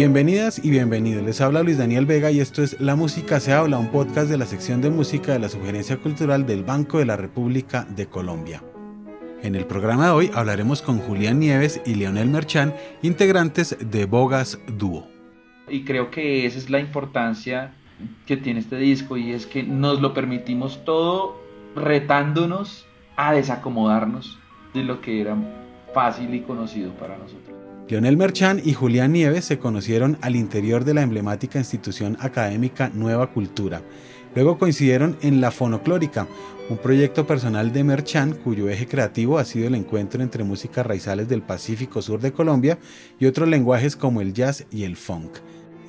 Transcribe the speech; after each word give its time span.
Bienvenidas 0.00 0.64
y 0.64 0.70
bienvenidos. 0.70 1.22
Les 1.24 1.42
habla 1.42 1.62
Luis 1.62 1.76
Daniel 1.76 2.06
Vega 2.06 2.30
y 2.30 2.40
esto 2.40 2.62
es 2.62 2.80
La 2.80 2.96
Música 2.96 3.38
se 3.38 3.52
habla, 3.52 3.76
un 3.76 3.90
podcast 3.90 4.30
de 4.30 4.38
la 4.38 4.46
sección 4.46 4.80
de 4.80 4.88
música 4.88 5.34
de 5.34 5.38
la 5.38 5.50
Sugerencia 5.50 5.98
Cultural 5.98 6.46
del 6.46 6.64
Banco 6.64 6.98
de 6.98 7.04
la 7.04 7.18
República 7.18 7.84
de 7.84 8.06
Colombia. 8.06 8.62
En 9.42 9.54
el 9.54 9.66
programa 9.66 10.06
de 10.06 10.12
hoy 10.12 10.30
hablaremos 10.32 10.80
con 10.80 11.00
Julián 11.00 11.38
Nieves 11.38 11.82
y 11.84 11.96
Leonel 11.96 12.30
Merchán, 12.30 12.74
integrantes 13.02 13.76
de 13.78 14.06
Bogas 14.06 14.58
Dúo. 14.68 15.06
Y 15.68 15.84
creo 15.84 16.10
que 16.10 16.46
esa 16.46 16.56
es 16.56 16.70
la 16.70 16.80
importancia 16.80 17.74
que 18.24 18.38
tiene 18.38 18.60
este 18.60 18.76
disco 18.76 19.18
y 19.18 19.32
es 19.32 19.46
que 19.46 19.64
nos 19.64 20.00
lo 20.00 20.14
permitimos 20.14 20.82
todo 20.86 21.38
retándonos 21.76 22.86
a 23.16 23.34
desacomodarnos 23.34 24.38
de 24.72 24.82
lo 24.82 25.02
que 25.02 25.20
era 25.20 25.36
fácil 25.92 26.34
y 26.34 26.40
conocido 26.40 26.90
para 26.94 27.18
nosotros. 27.18 27.49
Leonel 27.90 28.16
Merchán 28.16 28.62
y 28.64 28.72
Julián 28.72 29.12
Nieves 29.12 29.46
se 29.46 29.58
conocieron 29.58 30.16
al 30.20 30.36
interior 30.36 30.84
de 30.84 30.94
la 30.94 31.02
emblemática 31.02 31.58
institución 31.58 32.16
académica 32.20 32.88
Nueva 32.94 33.32
Cultura. 33.32 33.82
Luego 34.32 34.58
coincidieron 34.58 35.16
en 35.22 35.40
La 35.40 35.50
Fonoclórica, 35.50 36.28
un 36.68 36.78
proyecto 36.78 37.26
personal 37.26 37.72
de 37.72 37.82
Merchán 37.82 38.34
cuyo 38.44 38.68
eje 38.68 38.86
creativo 38.86 39.38
ha 39.38 39.44
sido 39.44 39.66
el 39.66 39.74
encuentro 39.74 40.22
entre 40.22 40.44
músicas 40.44 40.86
raizales 40.86 41.28
del 41.28 41.42
Pacífico 41.42 42.00
Sur 42.00 42.20
de 42.20 42.30
Colombia 42.30 42.78
y 43.18 43.26
otros 43.26 43.48
lenguajes 43.48 43.96
como 43.96 44.20
el 44.20 44.34
jazz 44.34 44.66
y 44.70 44.84
el 44.84 44.96
funk. 44.96 45.38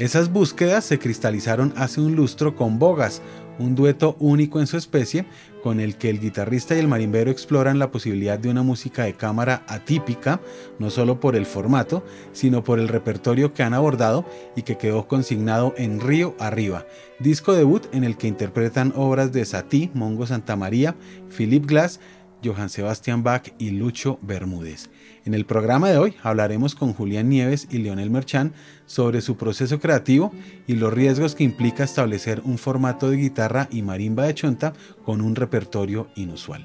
Esas 0.02 0.34
búsquedas 0.34 0.84
se 0.84 0.98
cristalizaron 0.98 1.76
hace 1.78 2.02
un 2.02 2.16
lustro 2.16 2.56
con 2.56 2.80
Bogas, 2.80 3.22
un 3.60 3.76
dueto 3.76 4.16
único 4.18 4.60
en 4.60 4.66
su 4.66 4.76
especie, 4.76 5.28
con 5.62 5.80
el 5.80 5.96
que 5.96 6.10
el 6.10 6.20
guitarrista 6.20 6.76
y 6.76 6.80
el 6.80 6.88
marimbero 6.88 7.30
exploran 7.30 7.78
la 7.78 7.92
posibilidad 7.92 8.40
de 8.40 8.50
una 8.50 8.64
música 8.64 9.04
de 9.04 9.14
cámara 9.14 9.64
atípica, 9.68 10.42
no 10.80 10.90
solo 10.90 11.20
por 11.20 11.36
el 11.36 11.46
formato, 11.46 12.04
sino 12.32 12.64
por 12.64 12.80
el 12.80 12.88
repertorio 12.88 13.54
que 13.54 13.62
han 13.62 13.76
abordado 13.76 14.26
y 14.56 14.64
que 14.64 14.80
quedó 14.80 15.08
consignado 15.08 15.76
en 15.78 16.00
Río 16.00 16.36
Arriba, 16.40 16.88
disco 17.20 17.54
debut 17.54 17.86
en 17.94 18.04
el 18.04 18.18
que 18.18 18.28
interpretan 18.28 18.94
obras 18.96 19.32
de 19.32 19.46
Satie, 19.46 19.92
Mongo 19.94 20.26
Santamaría, 20.26 20.96
Philip 21.30 21.68
Glass, 21.68 22.00
Johann 22.44 22.70
Sebastian 22.70 23.22
Bach 23.22 23.54
y 23.60 23.70
Lucho 23.70 24.18
Bermúdez. 24.24 24.90
En 25.24 25.36
el 25.36 25.46
programa 25.46 25.90
de 25.90 26.00
hoy 26.00 26.16
hablaremos 26.24 26.74
con 26.74 26.94
Julián 26.94 27.30
Nieves 27.30 27.68
y 27.70 27.78
Leonel 27.78 28.10
Merchán 28.10 28.54
sobre 28.88 29.22
su 29.22 29.38
proceso 29.38 29.80
creativo 29.80 30.32
y 30.66 30.76
los 30.76 30.92
riesgos 30.92 31.36
que 31.36 31.44
implica 31.44 31.84
establecer 31.84 32.42
un 32.44 32.58
formato 32.58 33.10
de 33.10 33.18
guitarra 33.18 33.68
y 33.70 33.84
marimba 33.84 34.26
de 34.26 34.34
chonta 34.34 34.74
con 35.06 35.22
un 35.22 35.36
repertorio 35.36 36.08
inusual. 36.16 36.64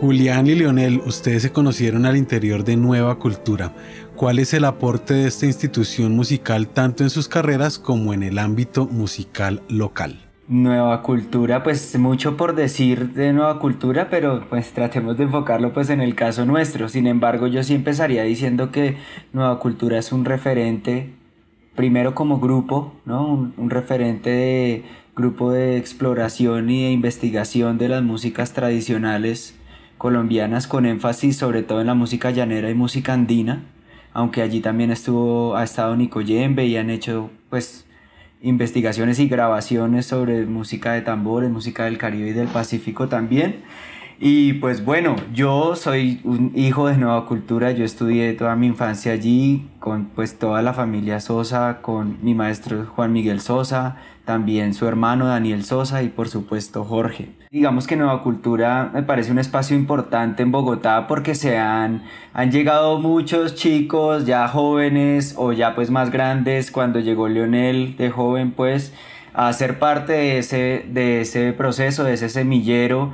Julián 0.00 0.46
y 0.46 0.54
Leonel, 0.54 1.00
ustedes 1.06 1.42
se 1.42 1.52
conocieron 1.52 2.04
al 2.06 2.16
interior 2.16 2.62
de 2.62 2.76
Nueva 2.76 3.18
Cultura. 3.18 3.74
¿Cuál 4.14 4.38
es 4.38 4.52
el 4.54 4.66
aporte 4.66 5.14
de 5.14 5.26
esta 5.26 5.46
institución 5.46 6.14
musical 6.14 6.68
tanto 6.68 7.02
en 7.02 7.10
sus 7.10 7.26
carreras 7.26 7.78
como 7.78 8.12
en 8.12 8.22
el 8.22 8.38
ámbito 8.38 8.86
musical 8.86 9.62
local? 9.68 10.23
Nueva 10.46 11.00
cultura, 11.00 11.62
pues 11.62 11.98
mucho 11.98 12.36
por 12.36 12.54
decir 12.54 13.14
de 13.14 13.32
nueva 13.32 13.58
cultura, 13.58 14.10
pero 14.10 14.46
pues 14.50 14.72
tratemos 14.72 15.16
de 15.16 15.24
enfocarlo 15.24 15.72
pues 15.72 15.88
en 15.88 16.02
el 16.02 16.14
caso 16.14 16.44
nuestro. 16.44 16.90
Sin 16.90 17.06
embargo, 17.06 17.46
yo 17.46 17.62
sí 17.62 17.74
empezaría 17.74 18.24
diciendo 18.24 18.70
que 18.70 18.98
nueva 19.32 19.58
cultura 19.58 19.98
es 19.98 20.12
un 20.12 20.26
referente, 20.26 21.14
primero 21.74 22.14
como 22.14 22.40
grupo, 22.40 22.92
¿no? 23.06 23.26
Un, 23.26 23.54
un 23.56 23.70
referente 23.70 24.28
de 24.28 24.84
grupo 25.16 25.50
de 25.50 25.78
exploración 25.78 26.68
y 26.68 26.84
de 26.84 26.90
investigación 26.90 27.78
de 27.78 27.88
las 27.88 28.02
músicas 28.02 28.52
tradicionales 28.52 29.58
colombianas 29.96 30.66
con 30.66 30.84
énfasis 30.84 31.38
sobre 31.38 31.62
todo 31.62 31.80
en 31.80 31.86
la 31.86 31.94
música 31.94 32.30
llanera 32.30 32.68
y 32.68 32.74
música 32.74 33.14
andina, 33.14 33.64
aunque 34.12 34.42
allí 34.42 34.60
también 34.60 34.90
estuvo, 34.90 35.56
ha 35.56 35.64
estado 35.64 35.96
Nico 35.96 36.20
Yembe 36.20 36.66
y 36.66 36.76
han 36.76 36.90
hecho 36.90 37.30
pues 37.48 37.83
investigaciones 38.44 39.18
y 39.18 39.26
grabaciones 39.26 40.06
sobre 40.06 40.44
música 40.44 40.92
de 40.92 41.00
tambores, 41.00 41.50
música 41.50 41.86
del 41.86 41.96
Caribe 41.96 42.28
y 42.28 42.32
del 42.34 42.48
Pacífico 42.48 43.08
también. 43.08 43.62
Y 44.18 44.54
pues 44.54 44.84
bueno, 44.84 45.16
yo 45.32 45.74
soy 45.74 46.20
un 46.22 46.52
hijo 46.54 46.86
de 46.86 46.96
Nueva 46.96 47.26
Cultura, 47.26 47.72
yo 47.72 47.84
estudié 47.84 48.32
toda 48.34 48.54
mi 48.54 48.68
infancia 48.68 49.12
allí 49.12 49.68
con 49.80 50.06
pues 50.06 50.38
toda 50.38 50.62
la 50.62 50.72
familia 50.72 51.18
Sosa, 51.18 51.78
con 51.82 52.18
mi 52.22 52.32
maestro 52.34 52.86
Juan 52.94 53.12
Miguel 53.12 53.40
Sosa, 53.40 53.96
también 54.24 54.72
su 54.72 54.86
hermano 54.86 55.26
Daniel 55.26 55.64
Sosa 55.64 56.02
y 56.02 56.08
por 56.08 56.28
supuesto 56.28 56.84
Jorge. 56.84 57.30
Digamos 57.50 57.86
que 57.86 57.96
Nueva 57.96 58.22
Cultura 58.22 58.90
me 58.94 59.02
parece 59.02 59.32
un 59.32 59.38
espacio 59.40 59.76
importante 59.76 60.44
en 60.44 60.52
Bogotá 60.52 61.06
porque 61.08 61.34
se 61.34 61.58
han, 61.58 62.02
han 62.32 62.52
llegado 62.52 62.98
muchos 63.00 63.56
chicos 63.56 64.26
ya 64.26 64.46
jóvenes 64.46 65.34
o 65.36 65.52
ya 65.52 65.74
pues 65.74 65.90
más 65.90 66.10
grandes 66.10 66.70
cuando 66.70 67.00
llegó 67.00 67.28
Leonel 67.28 67.96
de 67.96 68.10
joven 68.10 68.52
pues 68.52 68.94
a 69.34 69.52
ser 69.52 69.80
parte 69.80 70.12
de 70.12 70.38
ese, 70.38 70.86
de 70.88 71.20
ese 71.20 71.52
proceso, 71.52 72.04
de 72.04 72.14
ese 72.14 72.28
semillero 72.28 73.12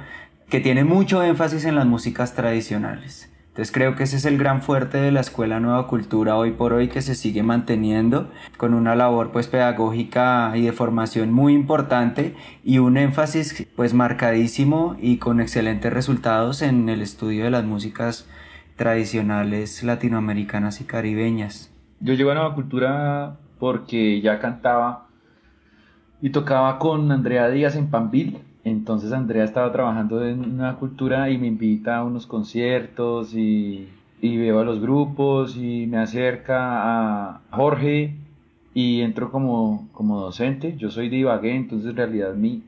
que 0.50 0.60
tiene 0.60 0.82
mucho 0.82 1.22
énfasis 1.22 1.64
en 1.64 1.76
las 1.76 1.86
músicas 1.86 2.34
tradicionales. 2.34 3.32
Entonces 3.48 3.72
creo 3.72 3.94
que 3.94 4.02
ese 4.02 4.16
es 4.16 4.24
el 4.24 4.36
gran 4.36 4.62
fuerte 4.62 4.98
de 4.98 5.12
la 5.12 5.20
Escuela 5.20 5.60
Nueva 5.60 5.86
Cultura 5.86 6.36
hoy 6.36 6.50
por 6.50 6.72
hoy 6.72 6.88
que 6.88 7.02
se 7.02 7.14
sigue 7.14 7.44
manteniendo 7.44 8.30
con 8.56 8.74
una 8.74 8.96
labor 8.96 9.30
pues 9.30 9.46
pedagógica 9.46 10.52
y 10.56 10.62
de 10.62 10.72
formación 10.72 11.32
muy 11.32 11.54
importante 11.54 12.34
y 12.64 12.78
un 12.78 12.96
énfasis 12.96 13.68
pues 13.76 13.94
marcadísimo 13.94 14.96
y 15.00 15.18
con 15.18 15.40
excelentes 15.40 15.92
resultados 15.92 16.62
en 16.62 16.88
el 16.88 17.00
estudio 17.00 17.44
de 17.44 17.50
las 17.50 17.64
músicas 17.64 18.28
tradicionales 18.74 19.84
latinoamericanas 19.84 20.80
y 20.80 20.84
caribeñas. 20.84 21.72
Yo 22.00 22.14
llego 22.14 22.32
a 22.32 22.34
Nueva 22.34 22.54
Cultura 22.54 23.36
porque 23.60 24.20
ya 24.20 24.40
cantaba 24.40 25.06
y 26.20 26.30
tocaba 26.30 26.78
con 26.80 27.12
Andrea 27.12 27.48
Díaz 27.50 27.76
en 27.76 27.88
Panville 27.88 28.49
entonces 28.70 29.12
Andrea 29.12 29.44
estaba 29.44 29.72
trabajando 29.72 30.24
en 30.24 30.40
una 30.40 30.76
cultura 30.76 31.30
y 31.30 31.38
me 31.38 31.46
invita 31.46 31.98
a 31.98 32.04
unos 32.04 32.26
conciertos 32.26 33.34
y, 33.34 33.88
veo 34.22 34.60
a 34.60 34.64
los 34.64 34.80
grupos 34.80 35.56
y 35.56 35.86
me 35.86 35.98
acerca 35.98 36.58
a 37.30 37.40
Jorge 37.50 38.14
y 38.74 39.00
entro 39.00 39.30
como, 39.30 39.88
como 39.92 40.20
docente. 40.20 40.76
Yo 40.76 40.90
soy 40.90 41.08
de 41.08 41.18
Ibagué, 41.18 41.54
entonces 41.56 41.90
en 41.90 41.96
realidad 41.96 42.34
mi 42.34 42.62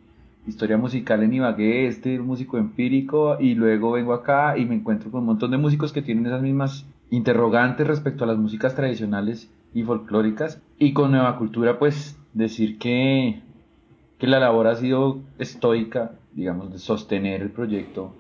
historia 0.47 0.77
musical 0.77 1.23
en 1.23 1.35
Ibagué 1.35 1.87
es 1.87 2.03
de 2.03 2.19
músico 2.19 2.59
empírico 2.59 3.37
y 3.41 3.55
luego 3.55 3.93
vengo 3.93 4.13
acá 4.13 4.59
y 4.59 4.67
me 4.67 4.75
encuentro 4.75 5.11
con 5.11 5.21
un 5.21 5.27
montón 5.27 5.51
de 5.51 5.59
músicos 5.59 5.93
que 5.93 6.03
tienen 6.03 6.27
esas 6.27 6.43
mismas 6.43 6.87
interrogantes 7.11 7.87
respecto 7.87 8.25
a 8.25 8.27
las 8.27 8.39
músicas 8.39 8.75
tradicionales 8.75 9.51
y 9.75 9.83
folclóricas 9.85 10.61
y 10.79 10.93
con 10.93 11.13
Nueva 11.13 11.39
Cultura 11.39 11.79
pues 11.79 12.19
decir 12.33 12.79
que 12.79 13.41
que 14.23 14.29
la 14.29 14.39
labor 14.39 14.69
ha 14.69 14.77
sido 14.77 15.19
estoica, 15.41 16.13
digamos, 16.33 16.71
de 16.71 16.79
sostener 16.79 17.43
el 17.43 17.51
proyecto 17.51 18.15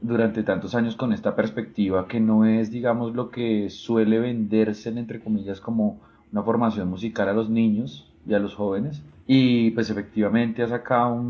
durante 0.00 0.44
tantos 0.44 0.76
años 0.76 0.94
con 0.94 1.12
esta 1.12 1.34
perspectiva 1.34 2.06
que 2.06 2.20
no 2.20 2.44
es, 2.44 2.70
digamos, 2.70 3.16
lo 3.16 3.30
que 3.30 3.68
suele 3.68 4.20
venderse, 4.20 4.90
entre 4.90 5.18
comillas, 5.18 5.60
como 5.60 5.98
una 6.30 6.44
formación 6.44 6.88
musical 6.88 7.28
a 7.28 7.32
los 7.32 7.50
niños 7.50 8.08
y 8.24 8.34
a 8.34 8.38
los 8.38 8.54
jóvenes. 8.54 9.02
Y 9.26 9.72
pues 9.72 9.90
efectivamente 9.90 10.62
ha 10.62 10.68
sacado 10.68 11.20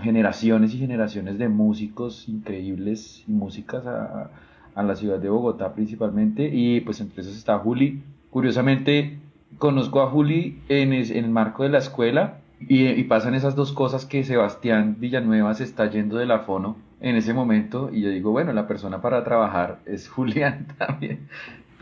generaciones 0.00 0.72
y 0.72 0.78
generaciones 0.78 1.36
de 1.36 1.50
músicos 1.50 2.26
increíbles 2.26 3.22
y 3.28 3.32
músicas 3.32 3.84
a, 3.86 4.30
la 4.82 4.96
ciudad 4.96 5.18
de 5.18 5.28
Bogotá 5.28 5.74
principalmente. 5.74 6.48
Y 6.50 6.80
pues 6.80 7.02
entre 7.02 7.20
esos 7.20 7.36
está 7.36 7.58
Juli. 7.58 8.02
Curiosamente, 8.30 9.18
conozco 9.58 10.00
a 10.00 10.08
Juli 10.08 10.62
en 10.70 10.94
el 10.94 11.28
marco 11.28 11.64
de 11.64 11.68
la 11.68 11.78
escuela 11.80 12.38
y, 12.60 13.02
pasan 13.04 13.34
esas 13.34 13.56
dos 13.56 13.72
cosas 13.72 14.06
que 14.06 14.24
Sebastián 14.24 14.96
Villanueva 14.98 15.54
se 15.54 15.64
está 15.64 15.90
yendo 15.90 16.16
de 16.16 16.26
la 16.26 16.40
fono 16.40 16.76
en 17.00 17.16
ese 17.16 17.34
momento 17.34 17.90
y 17.92 18.00
yo 18.00 18.10
digo, 18.10 18.30
bueno, 18.30 18.52
la 18.52 18.66
persona 18.66 19.00
para 19.02 19.24
trabajar 19.24 19.80
es 19.86 20.08
Julián 20.10 20.68
también. 20.78 21.28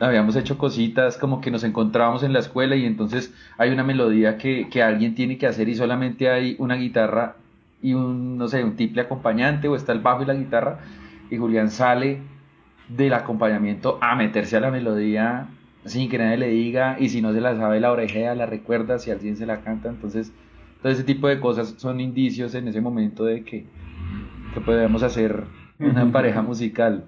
Habíamos 0.00 0.34
hecho 0.34 0.58
cositas 0.58 1.16
como 1.16 1.40
que 1.40 1.50
nos 1.50 1.62
encontrábamos 1.62 2.24
en 2.24 2.32
la 2.32 2.40
escuela 2.40 2.74
y 2.74 2.86
entonces 2.86 3.32
hay 3.58 3.70
una 3.70 3.84
melodía 3.84 4.36
que, 4.38 4.68
que 4.68 4.82
alguien 4.82 5.14
tiene 5.14 5.38
que 5.38 5.46
hacer 5.46 5.68
y 5.68 5.76
solamente 5.76 6.28
hay 6.28 6.56
una 6.58 6.74
guitarra 6.74 7.36
y 7.82 7.94
un, 7.94 8.38
no 8.38 8.48
sé, 8.48 8.64
un 8.64 8.74
tiple 8.74 9.02
acompañante 9.02 9.68
o 9.68 9.76
está 9.76 9.92
el 9.92 10.00
bajo 10.00 10.22
y 10.22 10.26
la 10.26 10.34
guitarra 10.34 10.78
y 11.30 11.36
Julián 11.36 11.70
sale 11.70 12.18
del 12.88 13.14
acompañamiento 13.14 13.98
a 14.00 14.16
meterse 14.16 14.56
a 14.56 14.60
la 14.60 14.70
melodía 14.70 15.48
sin 15.84 16.08
que 16.08 16.18
nadie 16.18 16.36
le 16.36 16.48
diga 16.48 16.96
y 16.98 17.08
si 17.08 17.22
no 17.22 17.32
se 17.32 17.40
la 17.40 17.56
sabe 17.56 17.80
la 17.80 17.92
orejea, 17.92 18.34
la 18.34 18.46
recuerda, 18.46 18.98
si 18.98 19.10
alguien 19.10 19.36
se 19.36 19.46
la 19.46 19.60
canta, 19.60 19.88
entonces 19.88 20.32
entonces 20.82 21.04
ese 21.04 21.14
tipo 21.14 21.28
de 21.28 21.38
cosas 21.38 21.76
son 21.78 22.00
indicios 22.00 22.56
en 22.56 22.66
ese 22.66 22.80
momento 22.80 23.24
de 23.24 23.44
que, 23.44 23.64
que 24.52 24.60
podemos 24.60 25.04
hacer 25.04 25.44
una 25.78 26.10
pareja 26.10 26.42
musical. 26.42 27.04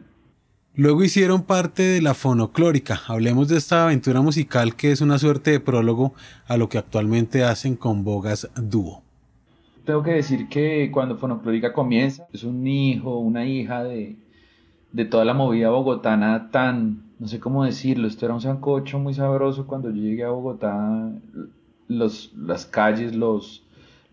Luego 0.76 1.02
hicieron 1.02 1.42
parte 1.42 1.82
de 1.82 2.00
la 2.00 2.14
fonoclórica. 2.14 3.00
Hablemos 3.08 3.48
de 3.48 3.56
esta 3.56 3.82
aventura 3.82 4.20
musical 4.20 4.76
que 4.76 4.92
es 4.92 5.00
una 5.00 5.18
suerte 5.18 5.50
de 5.50 5.58
prólogo 5.58 6.14
a 6.46 6.56
lo 6.56 6.68
que 6.68 6.78
actualmente 6.78 7.42
hacen 7.42 7.74
con 7.74 8.04
Bogas 8.04 8.48
Dúo. 8.54 9.02
Tengo 9.84 10.04
que 10.04 10.12
decir 10.12 10.48
que 10.48 10.92
cuando 10.92 11.16
fonoclórica 11.16 11.72
comienza, 11.72 12.28
es 12.32 12.44
un 12.44 12.64
hijo, 12.68 13.18
una 13.18 13.44
hija 13.44 13.82
de, 13.82 14.14
de 14.92 15.04
toda 15.04 15.24
la 15.24 15.34
movida 15.34 15.70
bogotana 15.70 16.52
tan, 16.52 17.02
no 17.18 17.26
sé 17.26 17.40
cómo 17.40 17.64
decirlo, 17.64 18.06
esto 18.06 18.24
era 18.24 18.34
un 18.34 18.40
sancocho 18.40 19.00
muy 19.00 19.14
sabroso 19.14 19.66
cuando 19.66 19.90
yo 19.90 20.00
llegué 20.00 20.22
a 20.22 20.30
Bogotá, 20.30 21.10
los, 21.88 22.32
las 22.36 22.66
calles, 22.66 23.14
los, 23.14 23.63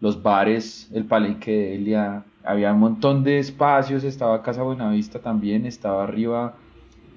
los 0.02 0.22
bares, 0.22 0.90
el 0.94 1.06
palenque 1.06 1.52
de 1.52 1.76
Elia, 1.76 2.24
había 2.44 2.74
un 2.74 2.80
montón 2.80 3.24
de 3.24 3.38
espacios, 3.38 4.04
estaba 4.04 4.42
Casa 4.42 4.64
Buenavista 4.64 5.20
también, 5.20 5.66
estaba 5.66 6.04
arriba 6.04 6.56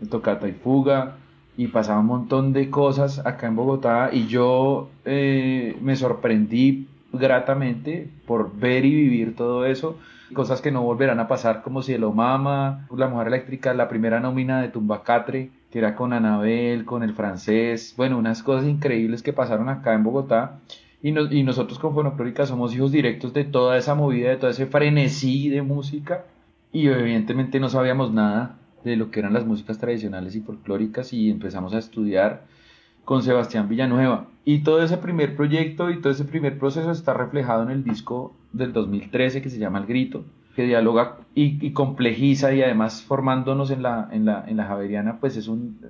el 0.03 0.09
Tocata 0.09 0.47
y 0.47 0.53
Fuga, 0.53 1.17
y 1.57 1.69
pasaba 1.69 2.01
un 2.01 2.07
montón 2.07 2.53
de 2.53 2.69
cosas 2.69 3.25
acá 3.25 3.47
en 3.47 3.57
Bogotá 3.57 4.11
y 4.13 4.27
yo 4.27 4.91
eh, 5.05 5.77
me 5.81 5.97
sorprendí 5.97 6.89
gratamente 7.13 8.11
por 8.27 8.55
ver 8.55 8.85
y 8.85 8.95
vivir 8.95 9.37
todo 9.37 9.65
eso, 9.65 9.97
cosas 10.35 10.61
que 10.61 10.73
no 10.73 10.83
volverán 10.83 11.21
a 11.21 11.29
pasar 11.29 11.63
como 11.63 11.81
si 11.81 11.95
el 11.95 12.05
Omama, 12.05 12.87
La 12.95 13.09
Mujer 13.09 13.29
Eléctrica, 13.29 13.73
la 13.73 13.89
primera 13.89 14.21
nómina 14.21 14.61
de 14.61 14.69
Tumbacatre, 14.69 15.51
que 15.71 15.79
era 15.79 15.95
con 15.95 16.13
Anabel, 16.13 16.85
con 16.85 17.03
el 17.03 17.15
francés, 17.15 17.95
bueno, 17.97 18.19
unas 18.19 18.43
cosas 18.43 18.69
increíbles 18.69 19.23
que 19.23 19.33
pasaron 19.33 19.69
acá 19.69 19.95
en 19.95 20.03
Bogotá 20.03 20.59
y, 21.05 21.11
y 21.11 21.43
nosotros 21.43 21.79
con 21.79 21.93
Fonoclórica 21.93 22.47
somos 22.47 22.75
hijos 22.75 22.91
directos 22.91 23.35
de 23.35 23.45
toda 23.45 23.77
esa 23.77 23.95
movida, 23.95 24.31
de 24.31 24.37
todo 24.39 24.51
ese 24.51 24.65
frenesí 24.65 25.51
de 25.51 25.61
música 25.61 26.25
y 26.73 26.89
evidentemente 26.89 27.61
no 27.61 27.69
sabíamos 27.69 28.11
nada 28.11 28.57
de 28.85 28.97
lo 28.97 29.11
que 29.11 29.21
eran 29.21 29.35
las 29.35 29.45
músicas 29.45 29.77
tradicionales 29.77 30.35
y 30.35 30.41
folclóricas 30.41 31.13
y 31.13 31.29
empezamos 31.29 31.75
a 31.75 31.79
estudiar 31.79 32.47
con 33.05 33.23
Sebastián 33.23 33.69
Villanueva. 33.69 34.29
Y 34.47 34.61
todo 34.61 34.83
ese 34.83 34.97
primer 34.97 35.37
proyecto 35.37 35.91
y 35.91 36.01
todo 36.01 36.11
ese 36.11 36.25
primer 36.25 36.59
proceso 36.59 36.91
está 36.91 37.13
reflejado 37.13 37.63
en 37.65 37.71
el 37.71 37.85
disco 37.85 38.35
del 38.55 38.73
2013 38.73 39.43
que 39.43 39.51
se 39.51 39.59
llama 39.59 39.81
El 39.81 39.87
Grito, 39.87 40.25
que 40.57 40.65
dialoga 40.65 41.19
y, 41.35 41.71
complejiza 41.73 42.55
y 42.55 42.63
además 42.63 43.03
formándonos 43.03 43.71
en 43.71 43.83
la, 43.83 44.09
en 44.11 44.25
la, 44.25 44.43
en 44.49 44.57
la 44.57 44.65
Javeriana, 44.65 45.19
pues 45.21 45.37
es 45.37 45.49
un, 45.49 45.81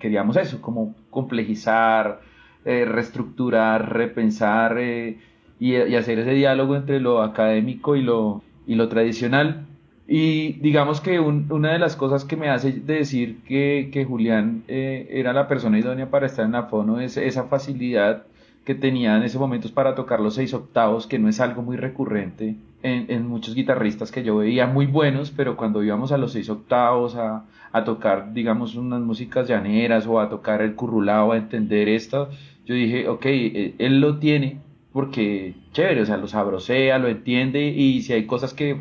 queríamos 0.00 0.36
eso, 0.36 0.60
como 0.60 0.96
complejizar, 1.10 2.20
eh, 2.68 2.84
reestructurar, 2.84 3.92
repensar 3.92 4.76
eh, 4.80 5.18
y, 5.60 5.76
hacer 5.76 6.18
ese 6.18 6.32
diálogo 6.32 6.74
entre 6.74 6.98
lo 6.98 7.22
académico 7.22 7.94
y 7.94 8.02
lo, 8.02 8.42
tradicional. 8.88 9.66
Y 10.08 10.54
digamos 10.54 11.00
que 11.00 11.20
una 11.20 11.70
de 11.72 11.78
las 11.78 11.94
cosas 11.94 12.24
que 12.24 12.36
me 12.36 12.48
hace 12.48 12.72
decir 12.72 13.38
que, 13.46 14.04
Julián 14.08 14.64
eh, 14.66 15.06
era 15.10 15.32
la 15.32 15.46
persona 15.46 15.78
idónea 15.78 16.10
para 16.10 16.26
estar 16.26 16.44
en 16.44 16.52
la 16.52 16.64
fono 16.64 16.98
es 16.98 17.16
esa 17.16 17.44
facilidad 17.44 18.24
que 18.64 18.74
tenía 18.74 19.16
en 19.16 19.22
ese 19.22 19.38
momento 19.38 19.68
para 19.72 19.94
tocar 19.94 20.18
los 20.18 20.34
seis 20.34 20.52
octavos, 20.52 21.06
que 21.06 21.20
no 21.20 21.28
es 21.28 21.38
algo 21.38 21.62
muy 21.62 21.76
recurrente 21.76 22.56
en, 22.82 23.28
muchos 23.28 23.54
guitarristas 23.54 24.10
que 24.10 24.24
yo 24.24 24.38
veía 24.38 24.66
muy 24.66 24.86
buenos, 24.86 25.30
pero 25.30 25.56
cuando 25.56 25.84
íbamos 25.84 26.10
a 26.10 26.18
los 26.18 26.32
seis 26.32 26.50
octavos 26.50 27.14
a, 27.14 27.44
a 27.72 27.84
tocar, 27.84 28.32
digamos, 28.32 28.74
unas 28.74 29.00
músicas 29.00 29.48
llaneras 29.48 30.06
o 30.06 30.20
a 30.20 30.28
tocar 30.28 30.62
el 30.62 30.74
currulao, 30.74 31.32
a 31.32 31.36
entender 31.36 31.88
esto, 31.88 32.28
yo 32.66 32.74
dije, 32.74 33.08
ok, 33.08 33.26
eh, 33.26 33.74
él 33.78 34.00
lo 34.00 34.18
tiene 34.18 34.60
porque 34.92 35.54
chévere, 35.72 36.02
o 36.02 36.06
sea, 36.06 36.16
lo 36.16 36.26
sabrosea, 36.26 36.98
lo 36.98 37.08
entiende 37.08 37.68
y 37.68 38.02
si 38.02 38.12
hay 38.12 38.26
cosas 38.26 38.54
que 38.54 38.76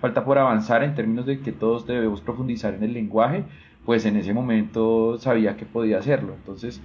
falta 0.00 0.24
por 0.24 0.38
avanzar 0.38 0.82
en 0.82 0.94
términos 0.94 1.26
de 1.26 1.40
que 1.40 1.52
todos 1.52 1.86
debemos 1.86 2.20
profundizar 2.20 2.74
en 2.74 2.82
el 2.82 2.92
lenguaje, 2.94 3.44
pues 3.84 4.04
en 4.06 4.16
ese 4.16 4.34
momento 4.34 5.18
sabía 5.18 5.56
que 5.56 5.66
podía 5.66 5.98
hacerlo. 5.98 6.34
Entonces, 6.34 6.82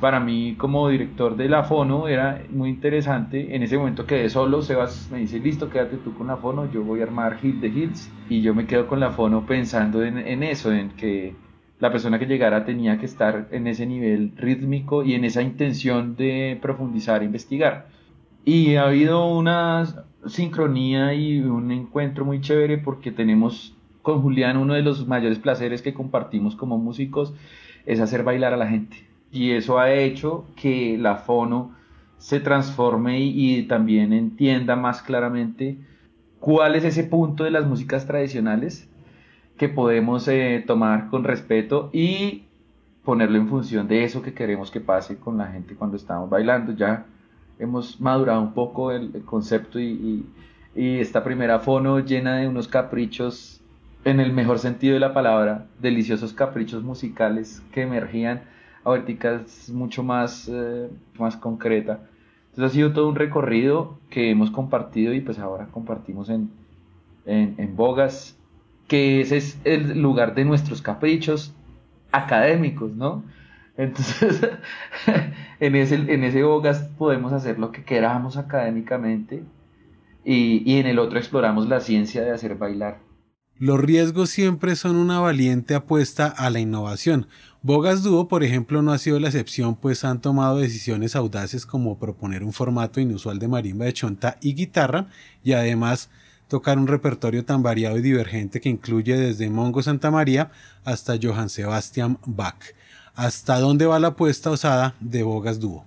para 0.00 0.20
mí 0.20 0.54
como 0.56 0.88
director 0.88 1.36
de 1.36 1.48
la 1.48 1.64
Fono 1.64 2.06
era 2.06 2.42
muy 2.50 2.70
interesante. 2.70 3.56
En 3.56 3.62
ese 3.62 3.78
momento 3.78 4.06
quedé 4.06 4.28
solo, 4.28 4.62
Sebas 4.62 5.08
me 5.10 5.18
dice, 5.18 5.38
listo, 5.38 5.70
quédate 5.70 5.96
tú 5.96 6.14
con 6.14 6.26
la 6.26 6.36
Fono, 6.36 6.70
yo 6.70 6.82
voy 6.84 7.00
a 7.00 7.04
armar 7.04 7.38
Hill 7.42 7.60
de 7.60 7.68
Hills. 7.68 8.12
Y 8.28 8.42
yo 8.42 8.54
me 8.54 8.66
quedo 8.66 8.86
con 8.86 9.00
la 9.00 9.10
Fono 9.10 9.46
pensando 9.46 10.02
en, 10.04 10.18
en 10.18 10.42
eso, 10.42 10.72
en 10.72 10.90
que 10.90 11.36
la 11.80 11.90
persona 11.90 12.18
que 12.18 12.26
llegara 12.26 12.64
tenía 12.64 12.98
que 12.98 13.06
estar 13.06 13.48
en 13.50 13.66
ese 13.66 13.86
nivel 13.86 14.32
rítmico 14.36 15.04
y 15.04 15.14
en 15.14 15.24
esa 15.24 15.42
intención 15.42 16.16
de 16.16 16.58
profundizar 16.62 17.22
e 17.22 17.26
investigar. 17.26 17.88
Y 18.44 18.76
ha 18.76 18.86
habido 18.86 19.26
unas, 19.26 19.96
sincronía 20.26 21.14
y 21.14 21.40
un 21.40 21.70
encuentro 21.70 22.24
muy 22.24 22.40
chévere 22.40 22.78
porque 22.78 23.10
tenemos 23.10 23.74
con 24.02 24.22
Julián 24.22 24.56
uno 24.56 24.74
de 24.74 24.82
los 24.82 25.06
mayores 25.06 25.38
placeres 25.38 25.82
que 25.82 25.94
compartimos 25.94 26.56
como 26.56 26.78
músicos 26.78 27.34
es 27.86 28.00
hacer 28.00 28.22
bailar 28.22 28.52
a 28.52 28.58
la 28.58 28.66
gente. 28.66 28.96
Y 29.32 29.52
eso 29.52 29.78
ha 29.78 29.92
hecho 29.92 30.46
que 30.56 30.96
la 30.98 31.16
fono 31.16 31.72
se 32.18 32.40
transforme 32.40 33.20
y, 33.20 33.64
también 33.64 34.12
entienda 34.12 34.76
más 34.76 35.02
claramente 35.02 35.76
cuál 36.38 36.74
es 36.74 36.84
ese 36.84 37.04
punto 37.04 37.44
de 37.44 37.50
las 37.50 37.66
músicas 37.66 38.06
tradicionales 38.06 38.88
que 39.56 39.68
podemos 39.68 40.26
eh, 40.28 40.62
tomar 40.66 41.08
con 41.10 41.24
respeto 41.24 41.90
y 41.92 42.44
ponerlo 43.04 43.36
en 43.36 43.48
función 43.48 43.86
de 43.86 44.04
eso 44.04 44.22
que 44.22 44.34
queremos 44.34 44.70
que 44.70 44.80
pase 44.80 45.18
con 45.18 45.38
la 45.38 45.46
gente 45.46 45.74
cuando 45.74 45.96
estamos 45.96 46.28
bailando. 46.28 46.72
Ya 46.72 47.06
hemos 47.58 48.00
madurado 48.00 48.40
un 48.40 48.52
poco 48.52 48.92
el, 48.92 49.22
concepto 49.24 49.78
y, 49.78 50.26
esta 50.74 51.22
primera 51.22 51.60
fono 51.60 52.00
llena 52.00 52.36
de 52.38 52.48
unos 52.48 52.66
caprichos, 52.66 53.60
en 54.04 54.18
el 54.18 54.32
mejor 54.32 54.58
sentido 54.58 54.94
de 54.94 55.00
la 55.00 55.14
palabra, 55.14 55.66
deliciosos 55.80 56.32
caprichos 56.32 56.82
musicales 56.82 57.62
que 57.72 57.82
emergían 57.82 58.42
ahorita 58.82 59.42
es 59.46 59.70
mucho 59.70 60.02
más, 60.02 60.48
eh, 60.52 60.88
más 61.16 61.36
concreta. 61.36 62.00
Entonces 62.50 62.72
ha 62.72 62.74
sido 62.74 62.92
todo 62.92 63.08
un 63.08 63.14
recorrido 63.14 63.98
que 64.10 64.30
hemos 64.30 64.50
compartido 64.50 65.14
y 65.14 65.20
pues 65.20 65.38
ahora 65.38 65.68
compartimos 65.70 66.28
en, 66.28 66.50
en, 67.24 67.54
en 67.58 67.76
Bogas, 67.76 68.36
que 68.88 69.20
ese 69.20 69.38
es 69.38 69.58
el 69.64 70.00
lugar 70.00 70.34
de 70.34 70.44
nuestros 70.44 70.82
caprichos 70.82 71.54
académicos, 72.12 72.94
¿no? 72.94 73.24
Entonces, 73.76 74.40
en 75.60 75.76
ese, 75.76 75.94
en 75.94 76.24
ese 76.24 76.42
Bogas 76.42 76.88
podemos 76.96 77.32
hacer 77.32 77.58
lo 77.58 77.72
que 77.72 77.84
queramos 77.84 78.36
académicamente 78.36 79.42
y, 80.24 80.62
y 80.70 80.78
en 80.78 80.86
el 80.86 80.98
otro 80.98 81.18
exploramos 81.18 81.68
la 81.68 81.80
ciencia 81.80 82.22
de 82.22 82.30
hacer 82.30 82.54
bailar. 82.56 82.98
Los 83.56 83.80
riesgos 83.80 84.30
siempre 84.30 84.74
son 84.74 84.96
una 84.96 85.20
valiente 85.20 85.76
apuesta 85.76 86.26
a 86.26 86.50
la 86.50 86.58
innovación. 86.58 87.28
Bogas 87.62 88.02
Duo, 88.02 88.26
por 88.26 88.42
ejemplo, 88.42 88.82
no 88.82 88.92
ha 88.92 88.98
sido 88.98 89.20
la 89.20 89.28
excepción, 89.28 89.76
pues 89.76 90.04
han 90.04 90.20
tomado 90.20 90.58
decisiones 90.58 91.14
audaces 91.14 91.64
como 91.64 91.98
proponer 91.98 92.42
un 92.42 92.52
formato 92.52 93.00
inusual 93.00 93.38
de 93.38 93.48
marimba 93.48 93.84
de 93.84 93.92
chonta 93.92 94.38
y 94.42 94.54
guitarra, 94.54 95.06
y 95.44 95.52
además 95.52 96.10
tocar 96.48 96.78
un 96.78 96.86
repertorio 96.86 97.44
tan 97.44 97.62
variado 97.62 97.98
y 97.98 98.02
divergente 98.02 98.60
que 98.60 98.68
incluye 98.68 99.16
desde 99.16 99.50
Mongo 99.50 99.82
Santa 99.82 100.10
María 100.10 100.50
hasta 100.84 101.14
Johann 101.20 101.48
Sebastian 101.48 102.18
Bach. 102.24 102.62
¿Hasta 103.14 103.60
dónde 103.60 103.86
va 103.86 103.98
la 103.98 104.08
apuesta 104.08 104.50
osada 104.50 104.94
de 105.00 105.22
Bogas 105.22 105.60
Dúo? 105.60 105.84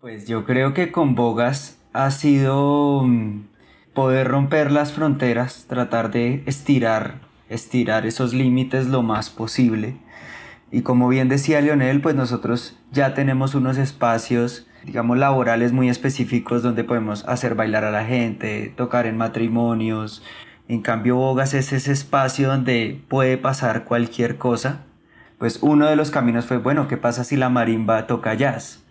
Pues 0.00 0.28
yo 0.28 0.44
creo 0.44 0.74
que 0.74 0.92
con 0.92 1.14
Bogas 1.14 1.78
ha 1.92 2.10
sido 2.12 3.02
mm, 3.04 3.46
poder 3.94 4.28
romper 4.28 4.70
las 4.70 4.92
fronteras, 4.92 5.64
tratar 5.66 6.12
de 6.12 6.44
estirar, 6.46 7.20
estirar 7.48 8.06
esos 8.06 8.32
límites 8.32 8.86
lo 8.86 9.02
más 9.02 9.28
posible. 9.28 9.96
Y 10.70 10.82
como 10.82 11.08
bien 11.08 11.28
decía 11.28 11.60
Leonel, 11.60 12.00
pues 12.00 12.14
nosotros 12.14 12.78
ya 12.92 13.14
tenemos 13.14 13.56
unos 13.56 13.76
espacios, 13.76 14.67
digamos, 14.84 15.18
laborales 15.18 15.72
muy 15.72 15.88
específicos 15.88 16.62
donde 16.62 16.84
podemos 16.84 17.24
hacer 17.28 17.54
bailar 17.54 17.84
a 17.84 17.90
la 17.90 18.04
gente, 18.04 18.72
tocar 18.76 19.06
en 19.06 19.16
matrimonios. 19.16 20.22
En 20.68 20.82
cambio, 20.82 21.16
Bogas 21.16 21.54
es 21.54 21.72
ese 21.72 21.92
espacio 21.92 22.48
donde 22.48 23.00
puede 23.08 23.38
pasar 23.38 23.84
cualquier 23.84 24.36
cosa 24.36 24.82
pues 25.38 25.60
uno 25.62 25.86
de 25.86 25.94
los 25.94 26.10
caminos 26.10 26.46
fue, 26.46 26.56
bueno, 26.56 26.88
¿qué 26.88 26.96
pasa 26.96 27.22
si 27.22 27.36
la 27.36 27.48
marimba 27.48 28.08
toca 28.08 28.34
jazz? 28.34 28.82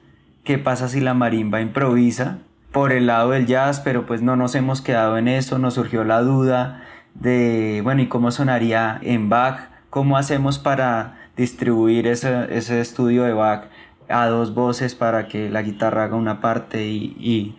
¿Qué 0.46 0.58
pasa 0.58 0.88
si 0.88 1.02
la 1.02 1.14
marimba 1.14 1.60
improvisa? 1.60 2.38
Por 2.72 2.94
el 2.94 3.08
lado 3.08 3.32
del 3.32 3.46
jazz, 3.46 3.82
pero 3.82 4.06
pues 4.06 4.22
no 4.22 4.38
nos 4.38 4.56
hemos 4.56 4.82
quedado 4.82 5.18
en 5.18 5.28
eso, 5.28 5.60
nos 5.60 5.74
surgió 5.74 6.06
la 6.06 6.22
duda 6.22 6.84
de, 7.16 7.82
bueno, 7.84 8.02
¿y 8.02 8.08
cómo 8.08 8.32
sonaría 8.32 8.98
en 9.02 9.28
Bach? 9.28 9.60
¿Cómo 9.90 10.16
hacemos 10.16 10.58
para 10.58 11.18
distribuir 11.36 12.08
ese, 12.08 12.48
ese 12.56 12.80
estudio 12.80 13.24
de 13.24 13.34
Bach 13.34 13.66
a 14.10 14.28
dos 14.28 14.54
voces 14.54 14.96
para 14.96 15.28
que 15.28 15.50
la 15.50 15.62
guitarra 15.62 16.06
haga 16.06 16.16
una 16.16 16.42
parte 16.42 16.86
y, 16.86 17.56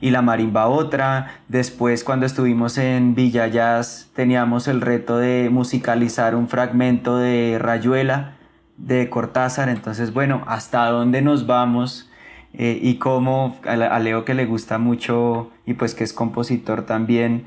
y 0.00 0.10
la 0.10 0.22
marimba 0.22 0.66
otra. 0.66 1.40
Después 1.48 2.04
cuando 2.04 2.26
estuvimos 2.26 2.78
en 2.78 3.14
Villa 3.14 3.46
Jazz 3.48 4.10
teníamos 4.14 4.68
el 4.68 4.80
reto 4.80 5.18
de 5.18 5.48
musicalizar 5.50 6.34
un 6.34 6.48
fragmento 6.48 7.18
de 7.18 7.58
Rayuela 7.60 8.36
de 8.76 9.10
Cortázar. 9.10 9.68
Entonces, 9.68 10.12
bueno, 10.12 10.42
¿hasta 10.46 10.86
dónde 10.86 11.22
nos 11.22 11.46
vamos? 11.46 12.06
Eh, 12.52 12.80
y 12.82 12.96
cómo 12.96 13.60
a 13.64 13.98
Leo 14.00 14.24
que 14.24 14.34
le 14.34 14.44
gusta 14.44 14.78
mucho 14.78 15.52
y 15.66 15.74
pues 15.74 15.94
que 15.94 16.02
es 16.02 16.12
compositor 16.12 16.84
también, 16.84 17.44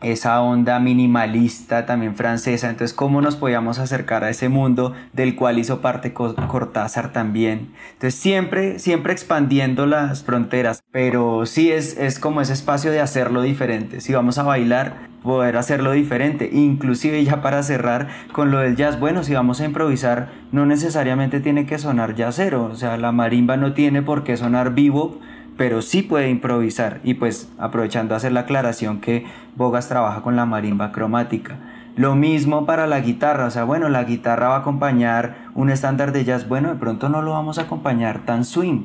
esa 0.00 0.40
onda 0.40 0.78
minimalista 0.80 1.86
también 1.86 2.16
francesa. 2.16 2.70
Entonces, 2.70 2.96
¿cómo 2.96 3.20
nos 3.20 3.36
podíamos 3.36 3.78
acercar 3.78 4.24
a 4.24 4.30
ese 4.30 4.48
mundo 4.48 4.94
del 5.12 5.36
cual 5.36 5.58
hizo 5.58 5.80
parte 5.80 6.12
Cortázar 6.12 7.12
también? 7.12 7.72
Entonces, 7.92 8.14
siempre, 8.14 8.78
siempre 8.78 9.12
expandiendo 9.12 9.86
las 9.86 10.24
fronteras, 10.24 10.82
pero 10.90 11.46
sí 11.46 11.70
es, 11.70 11.96
es 11.98 12.18
como 12.18 12.40
ese 12.40 12.52
espacio 12.52 12.90
de 12.90 13.00
hacerlo 13.00 13.42
diferente. 13.42 14.00
Si 14.00 14.12
vamos 14.12 14.38
a 14.38 14.42
bailar, 14.42 15.10
poder 15.22 15.56
hacerlo 15.56 15.92
diferente. 15.92 16.50
Inclusive 16.52 17.22
ya 17.24 17.42
para 17.42 17.62
cerrar 17.62 18.08
con 18.32 18.50
lo 18.50 18.58
del 18.58 18.76
jazz, 18.76 18.98
bueno, 18.98 19.22
si 19.22 19.34
vamos 19.34 19.60
a 19.60 19.64
improvisar, 19.64 20.28
no 20.52 20.66
necesariamente 20.66 21.40
tiene 21.40 21.66
que 21.66 21.78
sonar 21.78 22.14
jazzero, 22.14 22.64
o 22.64 22.74
sea, 22.74 22.96
la 22.96 23.12
marimba 23.12 23.56
no 23.56 23.72
tiene 23.72 24.02
por 24.02 24.24
qué 24.24 24.36
sonar 24.36 24.74
vivo, 24.74 25.20
pero 25.60 25.82
sí 25.82 26.00
puede 26.00 26.30
improvisar. 26.30 27.00
Y 27.04 27.12
pues 27.12 27.52
aprovechando 27.58 28.14
hacer 28.14 28.32
la 28.32 28.40
aclaración 28.40 28.98
que 28.98 29.26
Bogas 29.56 29.90
trabaja 29.90 30.22
con 30.22 30.34
la 30.34 30.46
marimba 30.46 30.90
cromática. 30.90 31.58
Lo 31.96 32.14
mismo 32.14 32.64
para 32.64 32.86
la 32.86 33.00
guitarra, 33.00 33.44
o 33.44 33.50
sea, 33.50 33.64
bueno, 33.64 33.90
la 33.90 34.04
guitarra 34.04 34.48
va 34.48 34.56
a 34.56 34.60
acompañar 34.60 35.36
un 35.54 35.68
estándar 35.68 36.12
de 36.12 36.24
jazz, 36.24 36.48
bueno, 36.48 36.70
de 36.70 36.76
pronto 36.76 37.10
no 37.10 37.20
lo 37.20 37.32
vamos 37.32 37.58
a 37.58 37.62
acompañar 37.64 38.20
tan 38.20 38.46
swing, 38.46 38.84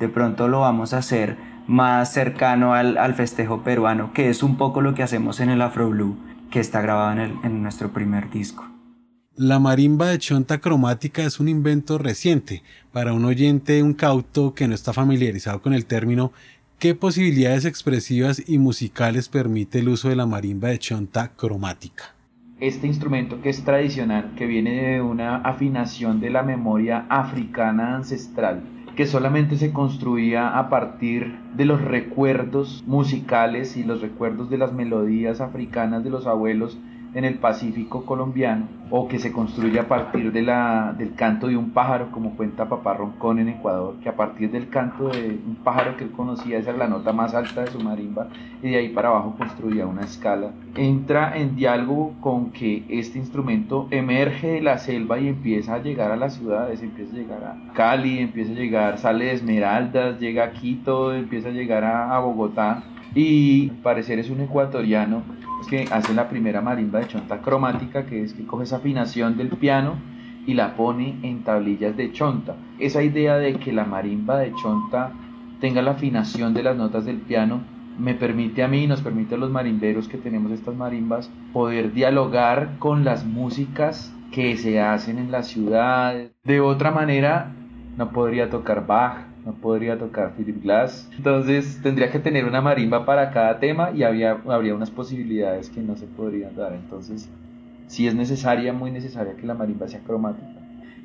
de 0.00 0.08
pronto 0.08 0.48
lo 0.48 0.62
vamos 0.62 0.94
a 0.94 0.98
hacer 0.98 1.36
más 1.68 2.12
cercano 2.12 2.74
al, 2.74 2.98
al, 2.98 3.14
festejo 3.14 3.60
peruano, 3.60 4.12
que 4.12 4.28
es 4.28 4.42
un 4.42 4.56
poco 4.56 4.80
lo 4.80 4.94
que 4.94 5.04
hacemos 5.04 5.38
en 5.38 5.50
el 5.50 5.62
Afro 5.62 5.90
Blue, 5.90 6.16
que 6.50 6.58
está 6.58 6.80
grabado 6.80 7.12
en, 7.12 7.18
el, 7.20 7.34
en 7.44 7.62
nuestro 7.62 7.90
primer 7.90 8.30
disco. 8.30 8.64
La 9.38 9.58
marimba 9.58 10.06
de 10.06 10.18
chonta 10.18 10.60
cromática 10.62 11.22
es 11.22 11.40
un 11.40 11.50
invento 11.50 11.98
reciente. 11.98 12.62
Para 12.90 13.12
un 13.12 13.26
oyente, 13.26 13.82
un 13.82 13.92
cauto 13.92 14.54
que 14.54 14.66
no 14.66 14.74
está 14.74 14.94
familiarizado 14.94 15.60
con 15.60 15.74
el 15.74 15.84
término, 15.84 16.32
¿qué 16.78 16.94
posibilidades 16.94 17.66
expresivas 17.66 18.42
y 18.48 18.56
musicales 18.56 19.28
permite 19.28 19.80
el 19.80 19.90
uso 19.90 20.08
de 20.08 20.16
la 20.16 20.24
marimba 20.24 20.68
de 20.68 20.78
chonta 20.78 21.32
cromática? 21.36 22.14
Este 22.60 22.86
instrumento 22.86 23.42
que 23.42 23.50
es 23.50 23.62
tradicional, 23.62 24.32
que 24.38 24.46
viene 24.46 24.92
de 24.92 25.02
una 25.02 25.36
afinación 25.36 26.18
de 26.18 26.30
la 26.30 26.42
memoria 26.42 27.04
africana 27.10 27.94
ancestral, 27.94 28.62
que 28.96 29.06
solamente 29.06 29.58
se 29.58 29.70
construía 29.70 30.58
a 30.58 30.70
partir 30.70 31.38
de 31.54 31.66
los 31.66 31.82
recuerdos 31.82 32.84
musicales 32.86 33.76
y 33.76 33.84
los 33.84 34.00
recuerdos 34.00 34.48
de 34.48 34.56
las 34.56 34.72
melodías 34.72 35.42
africanas 35.42 36.02
de 36.04 36.08
los 36.08 36.26
abuelos 36.26 36.78
en 37.16 37.24
el 37.24 37.36
Pacífico 37.36 38.04
colombiano 38.04 38.66
o 38.90 39.08
que 39.08 39.18
se 39.18 39.32
construye 39.32 39.80
a 39.80 39.88
partir 39.88 40.32
de 40.32 40.42
la, 40.42 40.94
del 40.96 41.14
canto 41.14 41.48
de 41.48 41.56
un 41.56 41.70
pájaro, 41.70 42.12
como 42.12 42.36
cuenta 42.36 42.68
Papá 42.68 42.92
Roncón 42.92 43.38
en 43.38 43.48
Ecuador, 43.48 43.96
que 44.02 44.10
a 44.10 44.14
partir 44.14 44.50
del 44.50 44.68
canto 44.68 45.08
de 45.08 45.40
un 45.44 45.56
pájaro 45.64 45.96
que 45.96 46.04
él 46.04 46.10
conocía, 46.10 46.58
esa 46.58 46.72
es 46.72 46.76
la 46.76 46.86
nota 46.86 47.14
más 47.14 47.34
alta 47.34 47.62
de 47.62 47.68
su 47.68 47.80
marimba, 47.80 48.28
y 48.62 48.70
de 48.70 48.76
ahí 48.76 48.88
para 48.90 49.08
abajo 49.08 49.34
construía 49.38 49.86
una 49.86 50.02
escala. 50.02 50.50
Entra 50.76 51.36
en 51.36 51.56
diálogo 51.56 52.12
con 52.20 52.50
que 52.50 52.84
este 52.90 53.18
instrumento 53.18 53.88
emerge 53.90 54.48
de 54.48 54.60
la 54.60 54.76
selva 54.76 55.18
y 55.18 55.28
empieza 55.28 55.74
a 55.74 55.78
llegar 55.82 56.12
a 56.12 56.16
las 56.16 56.34
ciudades, 56.34 56.82
empieza 56.82 57.16
a 57.16 57.18
llegar 57.18 57.44
a 57.44 57.72
Cali, 57.72 58.18
empieza 58.18 58.52
a 58.52 58.56
llegar, 58.56 58.98
sale 58.98 59.24
de 59.24 59.32
Esmeraldas, 59.32 60.20
llega 60.20 60.44
a 60.44 60.52
Quito, 60.52 61.14
empieza 61.14 61.48
a 61.48 61.52
llegar 61.52 61.82
a, 61.82 62.14
a 62.14 62.20
Bogotá, 62.20 62.82
y 63.16 63.68
parecer 63.82 64.18
es 64.18 64.28
un 64.28 64.42
ecuatoriano 64.42 65.22
que 65.70 65.88
hace 65.90 66.12
la 66.12 66.28
primera 66.28 66.60
marimba 66.60 66.98
de 66.98 67.08
chonta 67.08 67.40
cromática, 67.40 68.04
que 68.04 68.22
es 68.22 68.34
que 68.34 68.44
coge 68.44 68.64
esa 68.64 68.76
afinación 68.76 69.38
del 69.38 69.48
piano 69.48 69.94
y 70.46 70.52
la 70.52 70.76
pone 70.76 71.18
en 71.22 71.42
tablillas 71.42 71.96
de 71.96 72.12
chonta. 72.12 72.56
Esa 72.78 73.02
idea 73.02 73.38
de 73.38 73.54
que 73.54 73.72
la 73.72 73.86
marimba 73.86 74.38
de 74.38 74.52
chonta 74.54 75.12
tenga 75.60 75.80
la 75.80 75.92
afinación 75.92 76.52
de 76.52 76.62
las 76.62 76.76
notas 76.76 77.06
del 77.06 77.16
piano 77.16 77.62
me 77.98 78.12
permite 78.12 78.62
a 78.62 78.68
mí, 78.68 78.86
nos 78.86 79.00
permite 79.00 79.36
a 79.36 79.38
los 79.38 79.50
marimberos 79.50 80.08
que 80.08 80.18
tenemos 80.18 80.52
estas 80.52 80.76
marimbas 80.76 81.30
poder 81.54 81.94
dialogar 81.94 82.76
con 82.78 83.02
las 83.06 83.24
músicas 83.24 84.14
que 84.30 84.58
se 84.58 84.78
hacen 84.78 85.16
en 85.16 85.30
las 85.30 85.46
ciudades. 85.46 86.32
De 86.44 86.60
otra 86.60 86.90
manera, 86.90 87.54
no 87.96 88.10
podría 88.10 88.50
tocar 88.50 88.86
Bach, 88.86 89.20
no 89.46 89.54
podría 89.54 89.96
tocar 89.96 90.34
Philip 90.36 90.60
Glass. 90.62 91.08
Entonces 91.16 91.80
tendría 91.80 92.10
que 92.10 92.18
tener 92.18 92.44
una 92.44 92.60
marimba 92.60 93.06
para 93.06 93.30
cada 93.30 93.60
tema 93.60 93.92
y 93.92 94.02
había, 94.02 94.42
habría 94.48 94.74
unas 94.74 94.90
posibilidades 94.90 95.70
que 95.70 95.80
no 95.80 95.96
se 95.96 96.06
podrían 96.06 96.56
dar. 96.56 96.74
Entonces 96.74 97.30
sí 97.86 98.08
es 98.08 98.14
necesaria, 98.14 98.72
muy 98.72 98.90
necesaria 98.90 99.36
que 99.36 99.46
la 99.46 99.54
marimba 99.54 99.86
sea 99.86 100.00
cromática. 100.00 100.60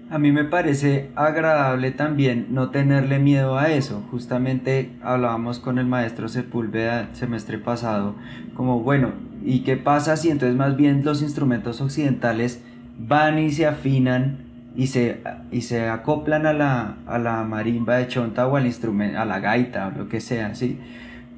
A 0.09 0.17
mí 0.17 0.31
me 0.33 0.43
parece 0.43 1.09
agradable 1.15 1.91
también 1.91 2.47
no 2.49 2.71
tenerle 2.71 3.19
miedo 3.19 3.57
a 3.57 3.69
eso. 3.69 4.03
Justamente 4.11 4.91
hablábamos 5.03 5.59
con 5.59 5.77
el 5.77 5.85
maestro 5.85 6.27
Sepúlveda 6.27 7.01
el 7.01 7.15
semestre 7.15 7.59
pasado, 7.59 8.15
como 8.55 8.81
bueno, 8.81 9.11
¿y 9.41 9.59
qué 9.59 9.77
pasa 9.77 10.17
si 10.17 10.29
entonces 10.29 10.57
más 10.57 10.75
bien 10.75 11.05
los 11.05 11.21
instrumentos 11.21 11.79
occidentales 11.79 12.61
van 12.97 13.39
y 13.39 13.51
se 13.51 13.67
afinan 13.67 14.50
y 14.75 14.87
se, 14.87 15.21
y 15.51 15.61
se 15.61 15.89
acoplan 15.89 16.45
a 16.45 16.53
la, 16.53 16.97
a 17.05 17.19
la 17.19 17.43
marimba 17.43 17.97
de 17.97 18.07
chonta 18.07 18.47
o 18.47 18.55
al 18.55 18.65
instrumento, 18.65 19.19
a 19.19 19.25
la 19.25 19.39
gaita 19.39 19.87
o 19.87 19.97
lo 19.97 20.09
que 20.09 20.21
sea, 20.21 20.55
¿sí? 20.55 20.79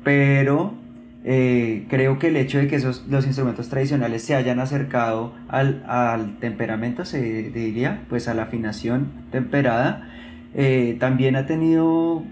Pero 0.04 0.74
eh, 1.24 1.86
creo 1.90 2.20
que 2.20 2.28
el 2.28 2.38
hecho 2.38 2.58
de 2.58 2.68
que 2.68 2.76
esos, 2.76 3.06
los 3.08 3.26
instrumentos 3.26 3.70
tradicionales 3.70 4.24
se 4.24 4.36
hayan 4.36 4.60
acercado 4.60 5.34
al, 5.48 5.84
al 5.88 6.38
temperamento, 6.40 7.06
se 7.06 7.22
diría, 7.22 8.04
pues 8.10 8.28
a 8.28 8.34
la 8.34 8.44
afinación 8.44 9.12
temperada, 9.32 10.10
eh, 10.54 10.98
también 11.00 11.36
ha 11.36 11.46
tenido 11.46 12.24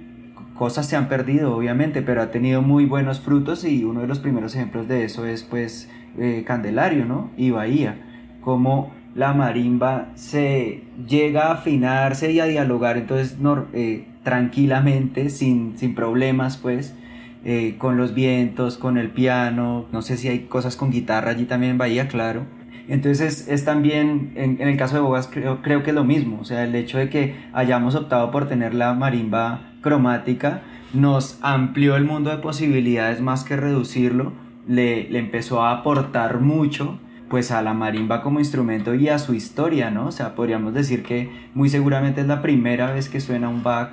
cosas 0.61 0.87
se 0.87 0.95
han 0.95 1.07
perdido 1.07 1.55
obviamente, 1.55 2.03
pero 2.03 2.21
ha 2.21 2.29
tenido 2.29 2.61
muy 2.61 2.85
buenos 2.85 3.19
frutos 3.19 3.63
y 3.63 3.83
uno 3.83 4.01
de 4.01 4.07
los 4.07 4.19
primeros 4.19 4.53
ejemplos 4.53 4.87
de 4.87 5.05
eso 5.05 5.25
es 5.25 5.41
pues 5.41 5.89
eh, 6.19 6.43
Candelario, 6.45 7.05
¿no? 7.05 7.31
Y 7.35 7.49
Bahía, 7.49 7.97
como 8.41 8.91
la 9.15 9.33
marimba 9.33 10.09
se 10.15 10.83
llega 11.07 11.47
a 11.47 11.53
afinarse 11.53 12.31
y 12.31 12.39
a 12.39 12.45
dialogar 12.45 12.97
entonces 12.97 13.37
eh, 13.73 14.07
tranquilamente, 14.23 15.29
sin, 15.29 15.77
sin, 15.77 15.95
problemas 15.95 16.57
pues, 16.57 16.95
eh, 17.43 17.75
con 17.77 17.97
los 17.97 18.13
vientos, 18.13 18.77
con 18.77 18.97
el 18.97 19.09
piano, 19.09 19.85
no 19.91 20.01
sé 20.01 20.17
si 20.17 20.27
hay 20.27 20.41
cosas 20.41 20.75
con 20.75 20.91
guitarra 20.91 21.31
allí 21.31 21.45
también 21.45 21.79
en 21.81 22.07
claro. 22.07 22.45
Entonces 22.87 23.47
es, 23.47 23.63
también, 23.63 24.33
en, 24.35 24.59
el 24.59 24.77
caso 24.77 24.95
de 24.95 25.01
Bogas 25.01 25.29
creo, 25.31 25.61
creo 25.61 25.83
que 25.83 25.91
es 25.91 25.95
lo 25.95 26.03
mismo, 26.03 26.39
o 26.41 26.45
sea, 26.45 26.63
el 26.63 26.75
hecho 26.75 26.97
de 26.97 27.09
que 27.09 27.35
hayamos 27.53 27.95
optado 27.95 28.31
por 28.31 28.47
tener 28.47 28.73
la 28.73 28.93
marimba 28.93 29.71
cromática 29.81 30.61
nos 30.93 31.39
amplió 31.41 31.95
el 31.95 32.03
mundo 32.03 32.31
de 32.31 32.37
posibilidades 32.37 33.21
más 33.21 33.43
que 33.43 33.55
reducirlo, 33.55 34.33
le, 34.67 35.09
le 35.09 35.19
empezó 35.19 35.63
a 35.63 35.71
aportar 35.71 36.41
mucho 36.41 36.99
pues 37.31 37.49
a 37.51 37.61
la 37.61 37.73
marimba 37.73 38.21
como 38.21 38.39
instrumento 38.39 38.93
y 38.93 39.07
a 39.07 39.17
su 39.17 39.33
historia, 39.33 39.89
¿no? 39.89 40.07
O 40.07 40.11
sea, 40.11 40.35
podríamos 40.35 40.73
decir 40.73 41.01
que 41.01 41.29
muy 41.53 41.69
seguramente 41.69 42.19
es 42.19 42.27
la 42.27 42.41
primera 42.41 42.91
vez 42.91 43.07
que 43.07 43.21
suena 43.21 43.47
un 43.47 43.63
Bach 43.63 43.91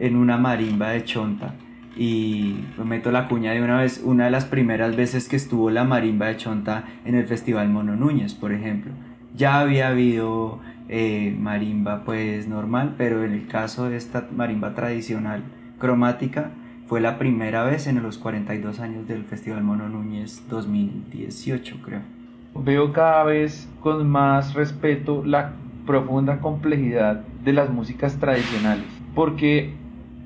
en 0.00 0.16
una 0.16 0.38
marimba 0.38 0.88
de 0.90 1.04
chonta. 1.04 1.54
Y 1.96 2.64
meto 2.84 3.12
la 3.12 3.28
cuña 3.28 3.52
de 3.52 3.62
una 3.62 3.78
vez, 3.78 4.02
una 4.04 4.24
de 4.24 4.32
las 4.32 4.44
primeras 4.44 4.96
veces 4.96 5.28
que 5.28 5.36
estuvo 5.36 5.70
la 5.70 5.84
marimba 5.84 6.26
de 6.26 6.36
chonta 6.36 6.82
en 7.04 7.14
el 7.14 7.28
Festival 7.28 7.68
Mono 7.68 7.94
Núñez, 7.94 8.34
por 8.34 8.52
ejemplo. 8.52 8.90
Ya 9.36 9.60
había 9.60 9.86
habido 9.86 10.58
eh, 10.88 11.32
marimba 11.38 12.02
pues 12.02 12.48
normal, 12.48 12.96
pero 12.98 13.22
en 13.24 13.34
el 13.34 13.46
caso 13.46 13.88
de 13.88 13.98
esta 13.98 14.26
marimba 14.34 14.74
tradicional 14.74 15.44
cromática, 15.78 16.50
fue 16.88 17.00
la 17.00 17.18
primera 17.18 17.62
vez 17.62 17.86
en 17.86 18.02
los 18.02 18.18
42 18.18 18.80
años 18.80 19.06
del 19.06 19.22
Festival 19.22 19.62
Mono 19.62 19.88
Núñez 19.88 20.42
2018, 20.48 21.76
creo 21.84 22.19
veo 22.54 22.92
cada 22.92 23.24
vez 23.24 23.68
con 23.80 24.08
más 24.08 24.54
respeto 24.54 25.24
la 25.24 25.52
profunda 25.86 26.40
complejidad 26.40 27.20
de 27.44 27.52
las 27.52 27.70
músicas 27.70 28.18
tradicionales, 28.18 28.86
porque 29.14 29.74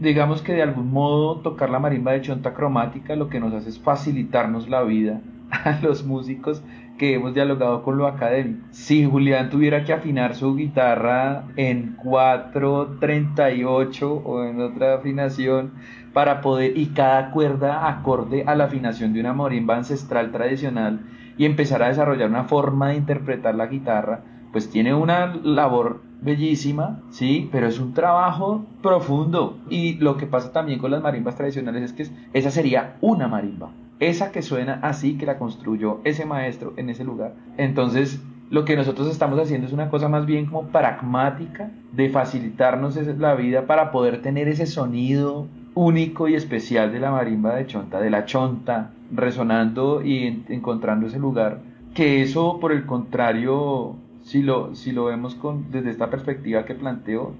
digamos 0.00 0.42
que 0.42 0.52
de 0.52 0.62
algún 0.62 0.92
modo 0.92 1.40
tocar 1.40 1.70
la 1.70 1.78
marimba 1.78 2.12
de 2.12 2.22
chonta 2.22 2.54
cromática 2.54 3.16
lo 3.16 3.28
que 3.28 3.40
nos 3.40 3.54
hace 3.54 3.70
es 3.70 3.78
facilitarnos 3.78 4.68
la 4.68 4.82
vida 4.82 5.20
a 5.50 5.78
los 5.82 6.04
músicos 6.04 6.62
que 6.98 7.14
hemos 7.14 7.34
dialogado 7.34 7.82
con 7.82 7.98
lo 7.98 8.06
académico. 8.06 8.64
Si 8.70 9.04
Julián 9.04 9.50
tuviera 9.50 9.84
que 9.84 9.92
afinar 9.92 10.36
su 10.36 10.54
guitarra 10.54 11.42
en 11.56 11.96
438 11.96 14.22
o 14.24 14.44
en 14.44 14.60
otra 14.60 14.94
afinación 14.94 15.72
para 16.12 16.40
poder 16.40 16.78
y 16.78 16.86
cada 16.86 17.32
cuerda 17.32 17.88
acorde 17.88 18.44
a 18.46 18.54
la 18.54 18.62
afinación 18.64 19.12
de 19.12 19.18
una 19.20 19.32
marimba 19.32 19.76
ancestral 19.76 20.30
tradicional, 20.30 21.00
y 21.36 21.44
empezar 21.44 21.82
a 21.82 21.88
desarrollar 21.88 22.30
una 22.30 22.44
forma 22.44 22.88
de 22.88 22.96
interpretar 22.96 23.54
la 23.54 23.66
guitarra, 23.66 24.22
pues 24.52 24.70
tiene 24.70 24.94
una 24.94 25.34
labor 25.42 26.00
bellísima, 26.20 27.00
sí, 27.10 27.48
pero 27.52 27.66
es 27.66 27.78
un 27.78 27.92
trabajo 27.92 28.64
profundo. 28.82 29.58
Y 29.68 29.94
lo 29.94 30.16
que 30.16 30.26
pasa 30.26 30.52
también 30.52 30.78
con 30.78 30.90
las 30.90 31.02
marimbas 31.02 31.36
tradicionales 31.36 31.82
es 31.82 31.92
que 31.92 32.06
esa 32.32 32.50
sería 32.50 32.96
una 33.00 33.28
marimba, 33.28 33.70
esa 34.00 34.32
que 34.32 34.42
suena 34.42 34.78
así, 34.82 35.18
que 35.18 35.26
la 35.26 35.38
construyó 35.38 36.00
ese 36.04 36.24
maestro 36.24 36.72
en 36.76 36.90
ese 36.90 37.04
lugar. 37.04 37.34
Entonces, 37.56 38.22
lo 38.50 38.64
que 38.64 38.76
nosotros 38.76 39.08
estamos 39.08 39.38
haciendo 39.40 39.66
es 39.66 39.72
una 39.72 39.90
cosa 39.90 40.08
más 40.08 40.26
bien 40.26 40.46
como 40.46 40.68
pragmática 40.68 41.70
de 41.92 42.10
facilitarnos 42.10 42.96
la 43.18 43.34
vida 43.34 43.66
para 43.66 43.90
poder 43.90 44.22
tener 44.22 44.48
ese 44.48 44.66
sonido 44.66 45.48
único 45.74 46.28
y 46.28 46.34
especial 46.34 46.92
de 46.92 47.00
la 47.00 47.10
marimba 47.10 47.54
de 47.56 47.66
chonta, 47.66 48.00
de 48.00 48.10
la 48.10 48.24
chonta, 48.24 48.92
resonando 49.12 50.02
y 50.04 50.44
encontrando 50.48 51.06
ese 51.06 51.18
lugar, 51.18 51.60
que 51.94 52.22
eso 52.22 52.58
por 52.60 52.72
el 52.72 52.86
contrario, 52.86 53.96
si 54.22 54.42
lo, 54.42 54.74
si 54.74 54.92
lo 54.92 55.06
vemos 55.06 55.34
con, 55.34 55.70
desde 55.70 55.90
esta 55.90 56.10
perspectiva 56.10 56.64
que 56.64 56.74
planteo, 56.74 57.34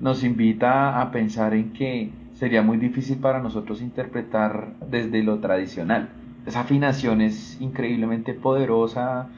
nos 0.00 0.24
invita 0.24 1.00
a 1.00 1.10
pensar 1.10 1.54
en 1.54 1.72
que 1.72 2.10
sería 2.34 2.62
muy 2.62 2.76
difícil 2.76 3.18
para 3.18 3.40
nosotros 3.40 3.80
interpretar 3.80 4.74
desde 4.90 5.22
lo 5.22 5.38
tradicional. 5.38 6.10
Esa 6.44 6.60
afinación 6.60 7.22
es 7.22 7.60
increíblemente 7.60 8.34
poderosa, 8.34 9.28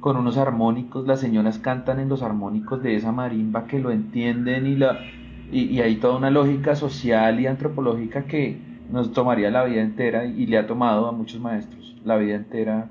con 0.00 0.16
unos 0.16 0.36
armónicos, 0.36 1.06
las 1.06 1.20
señoras 1.20 1.58
cantan 1.58 2.00
en 2.00 2.08
los 2.08 2.22
armónicos 2.22 2.82
de 2.82 2.96
esa 2.96 3.12
marimba 3.12 3.66
que 3.66 3.80
lo 3.80 3.90
entienden 3.90 4.66
y, 4.66 4.76
la, 4.76 4.98
y, 5.52 5.80
hay 5.80 5.96
toda 5.96 6.16
una 6.16 6.30
lógica 6.30 6.74
social 6.74 7.40
y 7.40 7.46
antropológica 7.46 8.24
que 8.24 8.58
nos 8.90 9.12
tomaría 9.12 9.50
la 9.50 9.64
vida 9.64 9.82
entera 9.82 10.24
y 10.24 10.46
le 10.46 10.58
ha 10.58 10.66
tomado 10.66 11.06
a 11.06 11.12
muchos 11.12 11.40
maestros 11.40 11.96
la 12.04 12.16
vida 12.16 12.36
entera, 12.36 12.88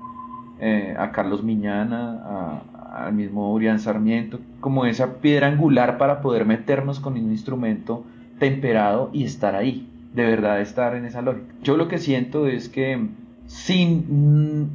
eh, 0.60 0.94
a 0.98 1.10
Carlos 1.10 1.42
Miñana, 1.42 2.62
al 2.92 3.14
mismo 3.14 3.52
Urián 3.52 3.80
Sarmiento, 3.80 4.38
como 4.60 4.84
esa 4.84 5.16
piedra 5.20 5.48
angular 5.48 5.98
para 5.98 6.20
poder 6.20 6.44
meternos 6.44 7.00
con 7.00 7.14
un 7.14 7.30
instrumento 7.30 8.04
temperado 8.38 9.10
y 9.12 9.24
estar 9.24 9.54
ahí, 9.54 9.88
de 10.14 10.24
verdad 10.24 10.60
estar 10.60 10.94
en 10.94 11.06
esa 11.06 11.22
lógica. 11.22 11.54
Yo 11.62 11.76
lo 11.76 11.88
que 11.88 11.98
siento 11.98 12.46
es 12.46 12.68
que 12.68 13.08
sin 13.46 14.68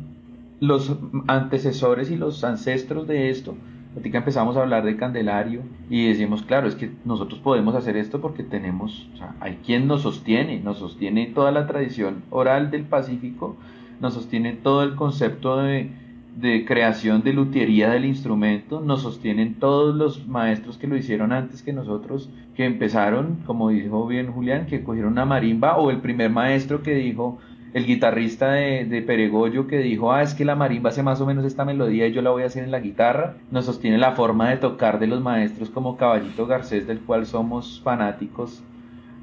los 0.59 0.95
antecesores 1.27 2.09
y 2.11 2.17
los 2.17 2.43
ancestros 2.43 3.07
de 3.07 3.29
esto, 3.29 3.55
que 3.99 4.17
empezamos 4.17 4.55
a 4.55 4.61
hablar 4.61 4.85
de 4.85 4.95
Candelario 4.95 5.63
y 5.89 6.07
decimos, 6.07 6.43
claro, 6.43 6.67
es 6.67 6.75
que 6.75 6.91
nosotros 7.03 7.39
podemos 7.39 7.75
hacer 7.75 7.97
esto 7.97 8.21
porque 8.21 8.43
tenemos, 8.43 9.09
o 9.13 9.17
sea, 9.17 9.35
hay 9.39 9.59
quien 9.65 9.87
nos 9.87 10.03
sostiene, 10.03 10.59
nos 10.59 10.79
sostiene 10.79 11.27
toda 11.27 11.51
la 11.51 11.67
tradición 11.67 12.23
oral 12.29 12.71
del 12.71 12.83
Pacífico, 12.83 13.57
nos 13.99 14.13
sostiene 14.13 14.53
todo 14.53 14.83
el 14.83 14.95
concepto 14.95 15.57
de, 15.57 15.91
de 16.37 16.65
creación 16.65 17.21
de 17.23 17.33
lutería 17.33 17.89
del 17.89 18.05
instrumento, 18.05 18.79
nos 18.79 19.01
sostienen 19.01 19.55
todos 19.55 19.93
los 19.93 20.25
maestros 20.27 20.77
que 20.77 20.87
lo 20.87 20.95
hicieron 20.95 21.33
antes 21.33 21.61
que 21.61 21.73
nosotros, 21.73 22.29
que 22.55 22.65
empezaron, 22.65 23.39
como 23.45 23.69
dijo 23.69 24.07
bien 24.07 24.31
Julián, 24.31 24.67
que 24.67 24.83
cogieron 24.83 25.13
una 25.13 25.25
marimba, 25.25 25.77
o 25.77 25.91
el 25.91 25.97
primer 25.97 26.29
maestro 26.31 26.81
que 26.81 26.95
dijo, 26.95 27.39
el 27.73 27.85
guitarrista 27.85 28.51
de, 28.51 28.85
de, 28.85 29.01
Peregollo 29.01 29.67
que 29.67 29.77
dijo, 29.79 30.11
ah, 30.11 30.21
es 30.21 30.33
que 30.33 30.45
la 30.45 30.55
marimba 30.55 30.89
hace 30.89 31.03
más 31.03 31.21
o 31.21 31.25
menos 31.25 31.45
esta 31.45 31.63
melodía 31.63 32.07
y 32.07 32.11
yo 32.11 32.21
la 32.21 32.31
voy 32.31 32.43
a 32.43 32.47
hacer 32.47 32.63
en 32.63 32.71
la 32.71 32.79
guitarra, 32.79 33.35
nos 33.49 33.65
sostiene 33.65 33.97
la 33.97 34.11
forma 34.11 34.49
de 34.49 34.57
tocar 34.57 34.99
de 34.99 35.07
los 35.07 35.21
maestros 35.21 35.69
como 35.69 35.95
Caballito 35.95 36.47
Garcés, 36.47 36.85
del 36.85 36.99
cual 36.99 37.25
somos 37.25 37.81
fanáticos, 37.83 38.61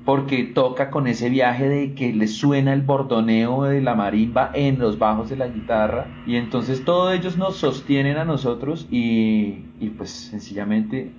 porque 0.06 0.44
toca 0.44 0.90
con 0.90 1.06
ese 1.06 1.28
viaje 1.28 1.68
de 1.68 1.94
que 1.94 2.14
le 2.14 2.26
suena 2.26 2.72
el 2.72 2.80
bordoneo 2.80 3.64
de 3.64 3.82
la 3.82 3.94
marimba 3.94 4.50
en 4.54 4.78
los 4.78 4.98
bajos 4.98 5.28
de 5.28 5.36
la 5.36 5.48
guitarra, 5.48 6.06
y 6.26 6.36
entonces 6.36 6.84
todos 6.84 7.12
ellos 7.12 7.36
nos 7.36 7.56
sostienen 7.56 8.16
a 8.16 8.24
nosotros 8.24 8.86
y, 8.90 9.66
y 9.78 9.90
pues 9.96 10.10
sencillamente 10.10 11.12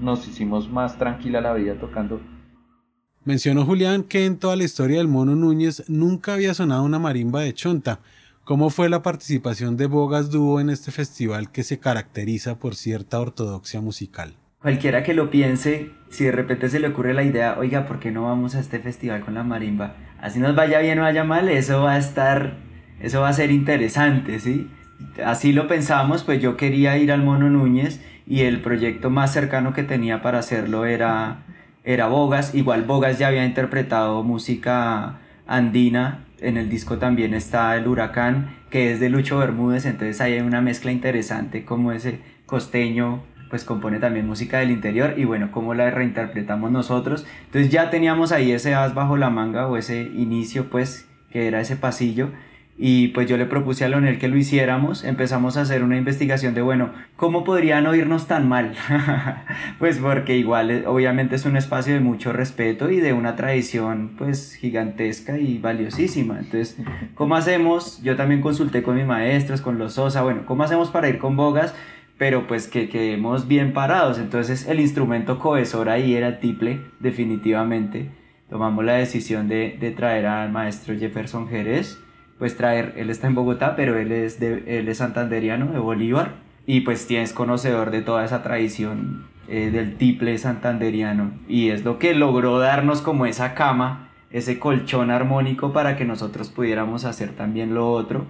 nos 0.00 0.26
hicimos 0.26 0.70
más 0.70 0.96
tranquila 0.96 1.42
la 1.42 1.52
vida 1.52 1.74
tocando 1.74 2.20
Mencionó 3.24 3.64
Julián 3.64 4.02
que 4.02 4.26
en 4.26 4.36
toda 4.36 4.56
la 4.56 4.64
historia 4.64 4.98
del 4.98 5.06
Mono 5.06 5.36
Núñez 5.36 5.84
nunca 5.86 6.34
había 6.34 6.54
sonado 6.54 6.82
una 6.82 6.98
marimba 6.98 7.42
de 7.42 7.54
chonta. 7.54 8.00
¿Cómo 8.42 8.68
fue 8.68 8.88
la 8.88 9.02
participación 9.02 9.76
de 9.76 9.86
Bogas 9.86 10.32
Dúo 10.32 10.58
en 10.58 10.70
este 10.70 10.90
festival 10.90 11.52
que 11.52 11.62
se 11.62 11.78
caracteriza 11.78 12.58
por 12.58 12.74
cierta 12.74 13.20
ortodoxia 13.20 13.80
musical? 13.80 14.34
Cualquiera 14.60 15.04
que 15.04 15.14
lo 15.14 15.30
piense, 15.30 15.92
si 16.10 16.24
de 16.24 16.32
repente 16.32 16.68
se 16.68 16.80
le 16.80 16.88
ocurre 16.88 17.14
la 17.14 17.22
idea, 17.22 17.56
oiga, 17.60 17.86
¿por 17.86 18.00
qué 18.00 18.10
no 18.10 18.24
vamos 18.24 18.56
a 18.56 18.60
este 18.60 18.80
festival 18.80 19.24
con 19.24 19.34
la 19.34 19.44
marimba? 19.44 19.94
Así 20.20 20.40
nos 20.40 20.56
vaya 20.56 20.80
bien 20.80 20.98
o 20.98 21.02
vaya 21.02 21.22
mal, 21.22 21.48
eso 21.48 21.80
va 21.82 21.92
a 21.92 21.98
estar, 21.98 22.56
eso 23.00 23.20
va 23.20 23.28
a 23.28 23.32
ser 23.32 23.52
interesante, 23.52 24.40
¿sí? 24.40 24.68
Así 25.24 25.52
lo 25.52 25.68
pensamos, 25.68 26.24
pues 26.24 26.42
yo 26.42 26.56
quería 26.56 26.98
ir 26.98 27.12
al 27.12 27.22
Mono 27.22 27.48
Núñez 27.48 28.00
y 28.26 28.40
el 28.40 28.60
proyecto 28.62 29.10
más 29.10 29.32
cercano 29.32 29.72
que 29.72 29.84
tenía 29.84 30.22
para 30.22 30.40
hacerlo 30.40 30.86
era 30.86 31.44
era 31.84 32.06
Bogas. 32.06 32.54
Igual 32.54 32.82
Bogas 32.84 33.18
ya 33.18 33.28
había 33.28 33.44
interpretado 33.44 34.22
música 34.22 35.18
andina. 35.46 36.24
En 36.40 36.56
el 36.56 36.68
disco 36.68 36.98
también 36.98 37.34
está 37.34 37.76
El 37.76 37.86
Huracán, 37.86 38.56
que 38.70 38.92
es 38.92 39.00
de 39.00 39.10
Lucho 39.10 39.38
Bermúdez. 39.38 39.86
Entonces 39.86 40.20
hay 40.20 40.40
una 40.40 40.60
mezcla 40.60 40.90
interesante 40.92 41.64
como 41.64 41.92
ese 41.92 42.20
costeño 42.46 43.22
pues 43.48 43.64
compone 43.64 43.98
también 43.98 44.26
música 44.26 44.60
del 44.60 44.70
interior 44.70 45.12
y 45.18 45.26
bueno, 45.26 45.50
cómo 45.52 45.74
la 45.74 45.90
reinterpretamos 45.90 46.70
nosotros. 46.70 47.26
Entonces 47.44 47.70
ya 47.70 47.90
teníamos 47.90 48.32
ahí 48.32 48.50
ese 48.50 48.74
as 48.74 48.94
bajo 48.94 49.18
la 49.18 49.28
manga 49.28 49.66
o 49.66 49.76
ese 49.76 50.04
inicio 50.04 50.70
pues 50.70 51.06
que 51.30 51.48
era 51.48 51.60
ese 51.60 51.76
pasillo 51.76 52.30
y 52.78 53.08
pues 53.08 53.28
yo 53.28 53.36
le 53.36 53.44
propuse 53.44 53.84
a 53.84 53.88
Leonel 53.88 54.18
que 54.18 54.28
lo 54.28 54.36
hiciéramos, 54.36 55.04
empezamos 55.04 55.56
a 55.56 55.60
hacer 55.60 55.84
una 55.84 55.98
investigación 55.98 56.54
de, 56.54 56.62
bueno, 56.62 56.90
¿cómo 57.16 57.44
podrían 57.44 57.86
oírnos 57.86 58.26
tan 58.26 58.48
mal? 58.48 58.74
pues 59.78 59.98
porque 59.98 60.36
igual 60.38 60.70
eh, 60.70 60.86
obviamente 60.86 61.36
es 61.36 61.44
un 61.44 61.56
espacio 61.56 61.92
de 61.92 62.00
mucho 62.00 62.32
respeto 62.32 62.90
y 62.90 62.96
de 62.96 63.12
una 63.12 63.36
tradición 63.36 64.12
pues 64.16 64.54
gigantesca 64.54 65.38
y 65.38 65.58
valiosísima. 65.58 66.38
Entonces, 66.38 66.78
¿cómo 67.14 67.36
hacemos? 67.36 68.02
Yo 68.02 68.16
también 68.16 68.40
consulté 68.40 68.82
con 68.82 68.96
mis 68.96 69.06
maestros, 69.06 69.60
con 69.60 69.78
los 69.78 69.92
Sosa, 69.94 70.22
bueno, 70.22 70.46
¿cómo 70.46 70.62
hacemos 70.64 70.90
para 70.90 71.10
ir 71.10 71.18
con 71.18 71.36
bogas? 71.36 71.74
Pero 72.16 72.46
pues 72.46 72.68
que 72.68 72.88
quedemos 72.88 73.48
bien 73.48 73.74
parados. 73.74 74.18
Entonces 74.18 74.66
el 74.66 74.80
instrumento 74.80 75.38
cohesor 75.38 75.90
ahí 75.90 76.14
era 76.14 76.40
tiple, 76.40 76.80
definitivamente. 77.00 78.10
Tomamos 78.48 78.84
la 78.84 78.94
decisión 78.94 79.46
de, 79.48 79.76
de 79.78 79.90
traer 79.90 80.26
al 80.26 80.50
maestro 80.50 80.98
Jefferson 80.98 81.48
Jerez 81.48 82.01
pues 82.42 82.56
traer, 82.56 82.94
él 82.96 83.08
está 83.08 83.28
en 83.28 83.36
Bogotá, 83.36 83.76
pero 83.76 83.96
él 83.96 84.10
es, 84.10 84.40
de, 84.40 84.64
él 84.66 84.88
es 84.88 84.98
santanderiano, 84.98 85.66
de 85.66 85.78
Bolívar, 85.78 86.32
y 86.66 86.80
pues 86.80 87.06
tienes 87.06 87.32
conocedor 87.32 87.92
de 87.92 88.02
toda 88.02 88.24
esa 88.24 88.42
tradición 88.42 89.26
eh, 89.46 89.70
del 89.70 89.94
tiple 89.94 90.36
santanderiano, 90.38 91.34
y 91.46 91.68
es 91.68 91.84
lo 91.84 92.00
que 92.00 92.16
logró 92.16 92.58
darnos 92.58 93.00
como 93.00 93.26
esa 93.26 93.54
cama, 93.54 94.08
ese 94.32 94.58
colchón 94.58 95.12
armónico 95.12 95.72
para 95.72 95.96
que 95.96 96.04
nosotros 96.04 96.50
pudiéramos 96.50 97.04
hacer 97.04 97.28
también 97.30 97.74
lo 97.74 97.92
otro. 97.92 98.26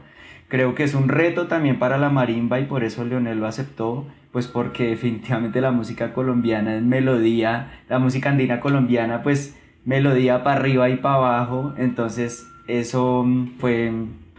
Creo 0.49 0.75
que 0.75 0.85
es 0.85 0.93
un 0.93 1.09
reto 1.09 1.47
también 1.47 1.79
para 1.79 1.97
la 1.97 2.11
marimba 2.11 2.61
y 2.61 2.67
por 2.67 2.85
eso 2.85 3.07
Leonel 3.07 3.41
lo 3.41 3.47
aceptó, 3.47 4.07
pues 4.31 4.47
porque 4.47 4.89
definitivamente 4.89 5.63
la 5.63 5.71
música 5.71 6.13
colombiana 6.13 6.77
es 6.77 6.83
melodía, 6.83 7.81
la 7.89 7.99
música 7.99 8.29
andina 8.29 8.61
colombiana 8.61 9.23
pues 9.23 9.57
melodía 9.87 10.45
para 10.45 10.61
arriba 10.61 10.91
y 10.91 10.97
para 10.97 11.15
abajo, 11.15 11.73
entonces 11.79 12.52
eso 12.67 13.25
mm, 13.25 13.59
fue 13.59 13.93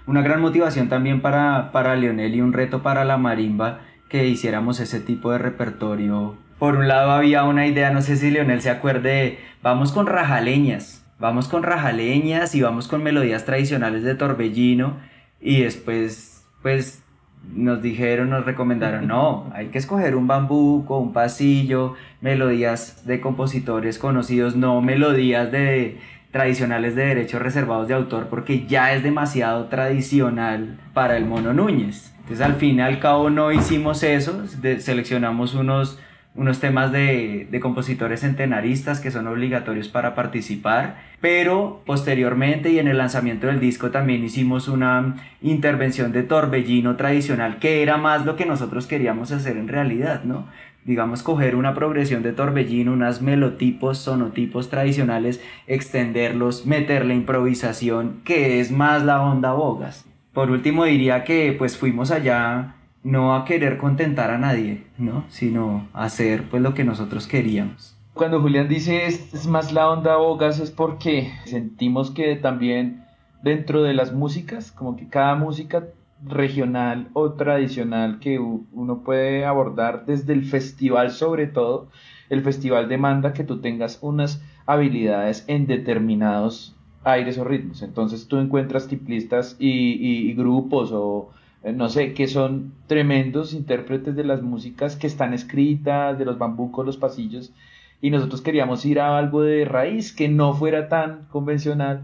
una 0.05 0.21
gran 0.21 0.41
motivación 0.41 0.89
también 0.89 1.21
para, 1.21 1.71
para 1.71 1.95
Leonel 1.95 2.35
y 2.35 2.41
un 2.41 2.53
reto 2.53 2.83
para 2.83 3.05
la 3.05 3.17
marimba 3.17 3.81
que 4.09 4.27
hiciéramos 4.27 4.79
ese 4.79 4.99
tipo 4.99 5.31
de 5.31 5.37
repertorio. 5.37 6.35
Por 6.59 6.75
un 6.75 6.87
lado 6.87 7.11
había 7.11 7.43
una 7.43 7.67
idea, 7.67 7.91
no 7.91 8.01
sé 8.01 8.15
si 8.15 8.29
Leonel 8.29 8.61
se 8.61 8.69
acuerde, 8.69 9.39
vamos 9.61 9.91
con 9.91 10.05
rajaleñas, 10.05 11.05
vamos 11.19 11.47
con 11.47 11.63
rajaleñas 11.63 12.53
y 12.55 12.61
vamos 12.61 12.87
con 12.87 13.03
melodías 13.03 13.45
tradicionales 13.45 14.03
de 14.03 14.15
Torbellino 14.15 14.97
y 15.41 15.61
después 15.61 16.45
pues 16.61 17.03
nos 17.51 17.81
dijeron, 17.81 18.29
nos 18.29 18.45
recomendaron, 18.45 19.07
no, 19.07 19.51
hay 19.53 19.67
que 19.67 19.77
escoger 19.77 20.15
un 20.15 20.27
bambuco, 20.27 20.99
un 20.99 21.13
pasillo, 21.13 21.95
melodías 22.21 23.05
de 23.05 23.19
compositores 23.19 23.99
conocidos, 23.99 24.55
no 24.55 24.81
melodías 24.81 25.51
de, 25.51 25.99
tradicionales 26.33 26.95
de 26.95 27.05
derechos 27.05 27.41
reservados 27.41 27.87
de 27.87 27.93
autor 27.93 28.27
porque 28.27 28.65
ya 28.65 28.91
es 28.93 29.03
demasiado 29.03 29.65
tradicional 29.65 30.79
para 30.93 31.15
el 31.15 31.25
Mono 31.25 31.53
Núñez. 31.53 32.11
Entonces 32.21 32.41
al 32.41 32.55
fin 32.55 32.79
y 32.79 32.81
al 32.81 32.99
cabo 32.99 33.29
no 33.29 33.51
hicimos 33.51 34.01
eso, 34.01 34.43
seleccionamos 34.79 35.53
unos, 35.53 35.99
unos 36.33 36.59
temas 36.59 36.91
de, 36.91 37.47
de, 37.51 37.59
compositores 37.59 38.21
centenaristas 38.21 38.99
que 38.99 39.11
son 39.11 39.27
obligatorios 39.27 39.89
para 39.89 40.15
participar, 40.15 41.03
pero 41.21 41.83
posteriormente 41.85 42.71
y 42.71 42.79
en 42.79 42.87
el 42.87 42.97
lanzamiento 42.97 43.45
del 43.45 43.59
disco 43.59 43.91
también 43.91 44.23
hicimos 44.23 44.67
una 44.67 45.15
intervención 45.41 46.11
de 46.13 46.23
torbellino 46.23 46.95
tradicional 46.95 47.59
que 47.59 47.83
era 47.83 47.97
más 47.97 48.25
lo 48.25 48.35
que 48.35 48.47
nosotros 48.47 48.87
queríamos 48.87 49.31
hacer 49.31 49.55
en 49.57 49.67
realidad, 49.67 50.23
¿no? 50.23 50.47
Digamos, 50.85 51.23
coger 51.23 51.55
una 51.55 51.73
progresión 51.73 52.23
de 52.23 52.33
torbellino, 52.33 52.93
unas 52.93 53.21
melotipos, 53.21 53.97
sonotipos 53.99 54.69
tradicionales, 54.69 55.41
extenderlos, 55.67 56.65
meterle 56.65 57.15
improvisación, 57.15 58.21
que 58.23 58.59
es 58.59 58.71
más 58.71 59.03
la 59.03 59.21
onda 59.21 59.53
bogas. 59.53 60.05
Por 60.33 60.51
último 60.51 60.85
diría 60.85 61.23
que 61.23 61.55
pues 61.57 61.77
fuimos 61.77 62.11
allá 62.11 62.75
no 63.03 63.35
a 63.35 63.45
querer 63.45 63.77
contentar 63.77 64.31
a 64.31 64.37
nadie, 64.37 64.83
¿no? 64.97 65.25
Sino 65.29 65.87
hacer 65.93 66.49
pues 66.49 66.61
lo 66.61 66.73
que 66.73 66.83
nosotros 66.83 67.27
queríamos. 67.27 67.95
Cuando 68.13 68.41
Julián 68.41 68.69
dice 68.69 69.05
es, 69.05 69.33
es 69.33 69.47
más 69.47 69.73
la 69.73 69.89
onda 69.89 70.15
bogas 70.17 70.59
es 70.59 70.71
porque 70.71 71.31
sentimos 71.45 72.11
que 72.11 72.35
también 72.35 73.05
dentro 73.41 73.83
de 73.83 73.93
las 73.93 74.13
músicas, 74.13 74.71
como 74.71 74.95
que 74.95 75.07
cada 75.07 75.35
música 75.35 75.83
regional 76.25 77.09
o 77.13 77.33
tradicional 77.33 78.19
que 78.19 78.39
uno 78.39 79.03
puede 79.03 79.45
abordar 79.45 80.05
desde 80.05 80.33
el 80.33 80.45
festival 80.45 81.11
sobre 81.11 81.47
todo, 81.47 81.87
el 82.29 82.41
festival 82.41 82.87
demanda 82.87 83.33
que 83.33 83.43
tú 83.43 83.59
tengas 83.59 83.99
unas 84.01 84.41
habilidades 84.65 85.43
en 85.47 85.67
determinados 85.67 86.75
aires 87.03 87.37
o 87.37 87.43
ritmos. 87.43 87.81
Entonces 87.81 88.27
tú 88.27 88.37
encuentras 88.37 88.87
tiplistas 88.87 89.55
y, 89.59 90.33
grupos 90.33 90.91
o 90.93 91.29
eh, 91.63 91.71
no 91.73 91.89
sé, 91.89 92.13
que 92.13 92.27
son 92.27 92.73
tremendos 92.87 93.53
intérpretes 93.53 94.15
de 94.15 94.23
las 94.23 94.41
músicas 94.41 94.95
que 94.95 95.07
están 95.07 95.33
escritas, 95.33 96.17
de 96.17 96.25
los 96.25 96.37
bambucos, 96.37 96.85
los 96.85 96.97
pasillos, 96.97 97.53
y 98.01 98.09
nosotros 98.09 98.41
queríamos 98.41 98.85
ir 98.85 98.99
a 98.99 99.17
algo 99.17 99.41
de 99.43 99.63
raíz 99.63 100.13
que 100.13 100.27
no 100.27 100.53
fuera 100.53 100.89
tan 100.89 101.25
convencional 101.31 102.03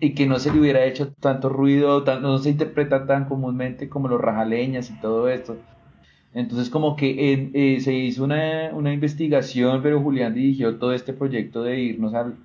y 0.00 0.14
que 0.14 0.26
no 0.26 0.38
se 0.38 0.52
le 0.52 0.60
hubiera 0.60 0.84
hecho 0.84 1.12
tanto 1.12 1.48
ruido, 1.48 2.04
no 2.20 2.38
se 2.38 2.50
interpreta 2.50 3.06
tan 3.06 3.26
comúnmente 3.26 3.88
como 3.88 4.08
los 4.08 4.20
rajaleñas 4.20 4.90
y 4.90 5.00
todo 5.00 5.28
esto. 5.28 5.56
Entonces 6.34 6.68
como 6.68 6.96
que 6.96 7.50
eh, 7.54 7.80
se 7.80 7.94
hizo 7.94 8.24
una, 8.24 8.70
una, 8.74 8.92
investigación, 8.92 9.82
pero 9.82 10.02
Julián 10.02 10.34
dirigió 10.34 10.76
todo 10.76 10.92
este 10.92 11.14
proyecto 11.14 11.62
de 11.62 11.80
irnos 11.80 12.12
al, 12.12 12.36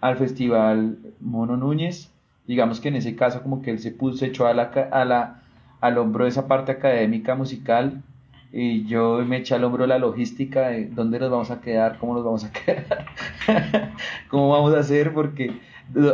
al 0.00 0.16
festival 0.16 0.98
Mono 1.20 1.56
Núñez. 1.56 2.10
Digamos 2.46 2.80
que 2.80 2.88
en 2.88 2.96
ese 2.96 3.16
caso 3.16 3.42
como 3.42 3.60
que 3.60 3.70
él 3.70 3.80
se 3.80 3.90
puso, 3.90 4.24
echó 4.24 4.46
a 4.46 4.54
la, 4.54 4.62
a 4.62 5.04
la, 5.04 5.42
al 5.80 5.98
hombro 5.98 6.26
esa 6.26 6.48
parte 6.48 6.72
académica 6.72 7.34
musical 7.34 8.02
y 8.50 8.86
yo 8.86 9.22
me 9.26 9.38
eché 9.38 9.54
al 9.56 9.64
hombro 9.64 9.86
la 9.86 9.98
logística 9.98 10.68
de 10.68 10.86
dónde 10.86 11.18
nos 11.18 11.30
vamos 11.30 11.50
a 11.50 11.60
quedar, 11.60 11.98
cómo 11.98 12.14
nos 12.14 12.24
vamos 12.24 12.44
a 12.44 12.52
quedar, 12.64 13.92
cómo 14.30 14.48
vamos 14.50 14.72
a 14.74 14.78
hacer, 14.78 15.12
porque 15.12 15.60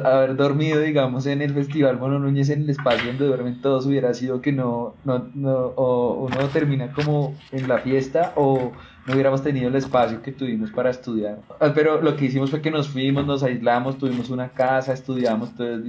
haber 0.05 0.37
dormido, 0.37 0.81
digamos, 0.81 1.27
en 1.27 1.43
el 1.43 1.55
Festival 1.55 1.99
Mono 1.99 2.19
Núñez, 2.19 2.51
en 2.51 2.63
el 2.63 2.71
espacio 2.71 3.07
donde 3.07 3.27
duermen 3.27 3.61
todos, 3.61 3.87
hubiera 3.87 4.13
sido 4.15 4.41
que 4.41 4.53
no, 4.53 4.95
no, 5.05 5.31
no 5.35 5.73
o 5.77 6.27
uno 6.27 6.49
termina 6.53 6.93
como 6.93 7.35
en 7.53 7.69
la 7.69 7.79
fiesta 7.79 8.33
o 8.37 8.73
no 9.07 9.15
hubiéramos 9.15 9.43
tenido 9.43 9.69
el 9.69 9.77
espacio 9.77 10.23
que 10.23 10.33
tuvimos 10.33 10.71
para 10.71 10.91
estudiar. 10.91 11.39
Ah, 11.61 11.73
pero 11.75 12.03
lo 12.03 12.17
que 12.17 12.27
hicimos 12.27 12.51
fue 12.51 12.61
que 12.61 12.71
nos 12.71 12.89
fuimos, 12.89 13.27
nos 13.27 13.43
aislamos, 13.43 13.97
tuvimos 13.97 14.31
una 14.31 14.51
casa, 14.51 14.93
estudiamos 14.93 15.55
todos, 15.55 15.83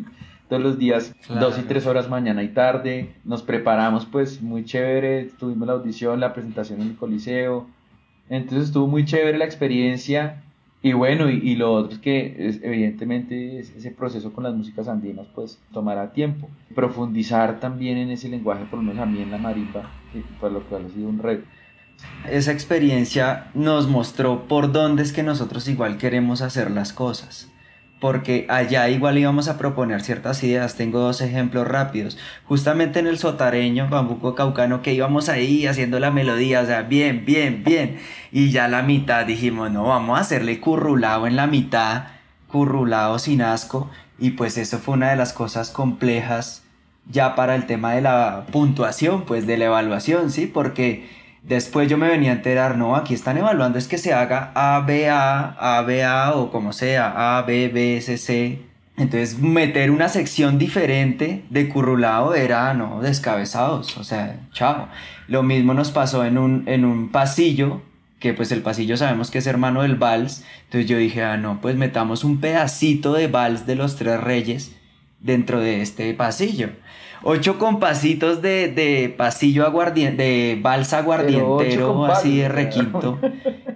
todos 0.48 0.62
los 0.62 0.78
días, 0.78 1.14
dos 1.28 1.58
y 1.60 1.64
tres 1.64 1.86
horas 1.86 2.10
mañana 2.10 2.44
y 2.44 2.50
tarde, 2.50 3.14
nos 3.26 3.44
preparamos 3.44 4.06
pues 4.06 4.42
muy 4.42 4.64
chévere, 4.64 5.30
tuvimos 5.40 5.68
la 5.68 5.74
audición, 5.74 6.20
la 6.20 6.34
presentación 6.34 6.82
en 6.82 6.90
el 6.90 6.96
Coliseo, 6.96 7.68
entonces 8.30 8.68
estuvo 8.68 8.88
muy 8.88 9.06
chévere 9.06 9.38
la 9.38 9.46
experiencia 9.46 10.44
y 10.84 10.94
bueno, 10.94 11.30
y, 11.30 11.56
lo 11.56 11.74
otro 11.74 11.94
es 11.94 12.00
que 12.00 12.60
evidentemente 12.64 13.60
ese 13.60 13.92
proceso 13.92 14.34
con 14.34 14.44
las 14.44 14.56
músicas 14.56 14.88
andinas 14.88 15.28
pues 15.36 15.60
tomará 15.72 16.12
tiempo. 16.12 16.50
Profundizar 16.74 17.60
también 17.60 17.98
en 17.98 18.10
ese 18.10 18.30
lenguaje, 18.30 18.66
por 18.66 18.80
lo 18.80 18.86
menos 18.86 19.04
a 19.04 19.06
mí 19.06 19.22
en 19.22 19.30
la 19.30 19.38
marimba, 19.38 19.92
por 20.40 20.52
lo 20.52 20.64
cual 20.64 20.88
ha 20.88 20.90
sido 20.90 21.08
un 21.08 21.20
reto. 21.20 21.46
Esa 22.28 22.52
experiencia 22.52 23.52
nos 23.54 23.88
mostró 23.88 24.48
por 24.48 24.72
dónde 24.72 25.04
es 25.04 25.14
que 25.14 25.22
nosotros 25.22 25.68
igual 25.68 25.98
queremos 25.98 26.42
hacer 26.42 26.72
las 26.72 26.94
cosas 26.94 27.52
porque 28.02 28.48
allá 28.50 28.90
igual 28.90 29.20
íbamos 29.20 29.48
a 29.48 29.60
proponer 29.60 30.02
ciertas 30.02 30.44
ideas. 30.44 30.76
Tengo 30.76 31.00
dos 31.00 31.22
ejemplos 31.22 31.68
rápidos. 31.68 32.18
Justamente 32.46 33.00
en 33.00 33.06
el 33.06 33.20
sotareño, 33.20 33.88
bambuco 33.90 34.34
caucano, 34.34 34.82
que 34.82 34.94
íbamos 34.94 35.30
ahí 35.30 35.68
haciendo 35.68 36.00
la 36.00 36.10
melodía, 36.10 36.62
o 36.62 36.66
sea, 36.66 36.82
bien, 36.82 37.26
bien, 37.26 37.64
bien. 37.64 38.00
Y 38.32 38.50
ya 38.50 38.68
la 38.68 38.82
mitad 38.82 39.28
dijimos, 39.28 39.70
no, 39.72 39.84
vamos 39.84 40.18
a 40.18 40.22
hacerle 40.22 40.60
currulado 40.60 41.28
en 41.28 41.36
la 41.36 41.46
mitad, 41.46 42.06
currulado 42.48 43.20
sin 43.20 43.44
asco. 43.44 43.92
Y 44.18 44.32
pues 44.32 44.58
eso 44.58 44.80
fue 44.80 44.96
una 44.96 45.12
de 45.12 45.16
las 45.16 45.32
cosas 45.32 45.70
complejas 45.70 46.64
ya 47.08 47.36
para 47.36 47.54
el 47.54 47.68
tema 47.68 47.94
de 47.94 48.02
la 48.02 48.48
puntuación, 48.52 49.26
pues 49.26 49.46
de 49.46 49.58
la 49.58 49.66
evaluación, 49.66 50.32
¿sí? 50.32 50.48
Porque 50.48 51.08
Después 51.44 51.90
yo 51.90 51.98
me 51.98 52.08
venía 52.08 52.32
a 52.32 52.36
enterar, 52.36 52.78
no, 52.78 52.96
aquí 52.96 53.16
están 53.16 53.38
evaluando 53.38 53.80
es 53.80 53.88
que 53.88 53.98
se 53.98 54.14
haga 54.14 54.52
ABA, 54.54 55.56
ABA 55.60 56.36
o 56.36 56.52
como 56.52 56.72
sea, 56.72 57.38
A, 57.38 57.42
B, 57.42 57.68
B, 57.70 58.00
C, 58.02 58.18
C. 58.18 58.62
Entonces 58.96 59.40
meter 59.40 59.90
una 59.90 60.08
sección 60.10 60.60
diferente 60.60 61.44
de 61.50 61.68
currulado 61.68 62.36
era, 62.36 62.74
no, 62.76 63.02
descabezados, 63.02 63.98
o 63.98 64.04
sea, 64.04 64.40
chao. 64.54 64.88
Lo 65.28 65.42
mismo 65.42 65.74
nos 65.74 65.90
pasó 65.90 66.24
en 66.26 66.38
un, 66.38 66.64
en 66.68 66.86
un 66.86 67.10
pasillo, 67.10 67.82
que 68.20 68.34
pues 68.36 68.52
el 68.52 68.62
pasillo 68.62 68.96
sabemos 68.96 69.32
que 69.32 69.40
es 69.40 69.48
hermano 69.48 69.82
del 69.82 69.96
vals. 69.96 70.46
Entonces 70.66 70.88
yo 70.88 70.98
dije, 70.98 71.24
ah, 71.24 71.38
no, 71.38 71.60
pues 71.60 71.76
metamos 71.76 72.24
un 72.24 72.40
pedacito 72.40 73.14
de 73.14 73.28
vals 73.28 73.66
de 73.66 73.76
los 73.76 73.96
tres 73.96 74.22
reyes 74.22 74.76
dentro 75.20 75.60
de 75.60 75.82
este 75.82 76.14
pasillo 76.14 76.70
ocho 77.24 77.58
compasitos 77.58 78.42
de, 78.42 78.68
de 78.68 79.14
pasillo 79.16 79.66
aguardiente, 79.66 80.24
de 80.24 80.60
balsa 80.62 81.00
aguardientero, 81.00 82.06
así 82.06 82.38
de 82.38 82.50
requinto. 82.50 83.20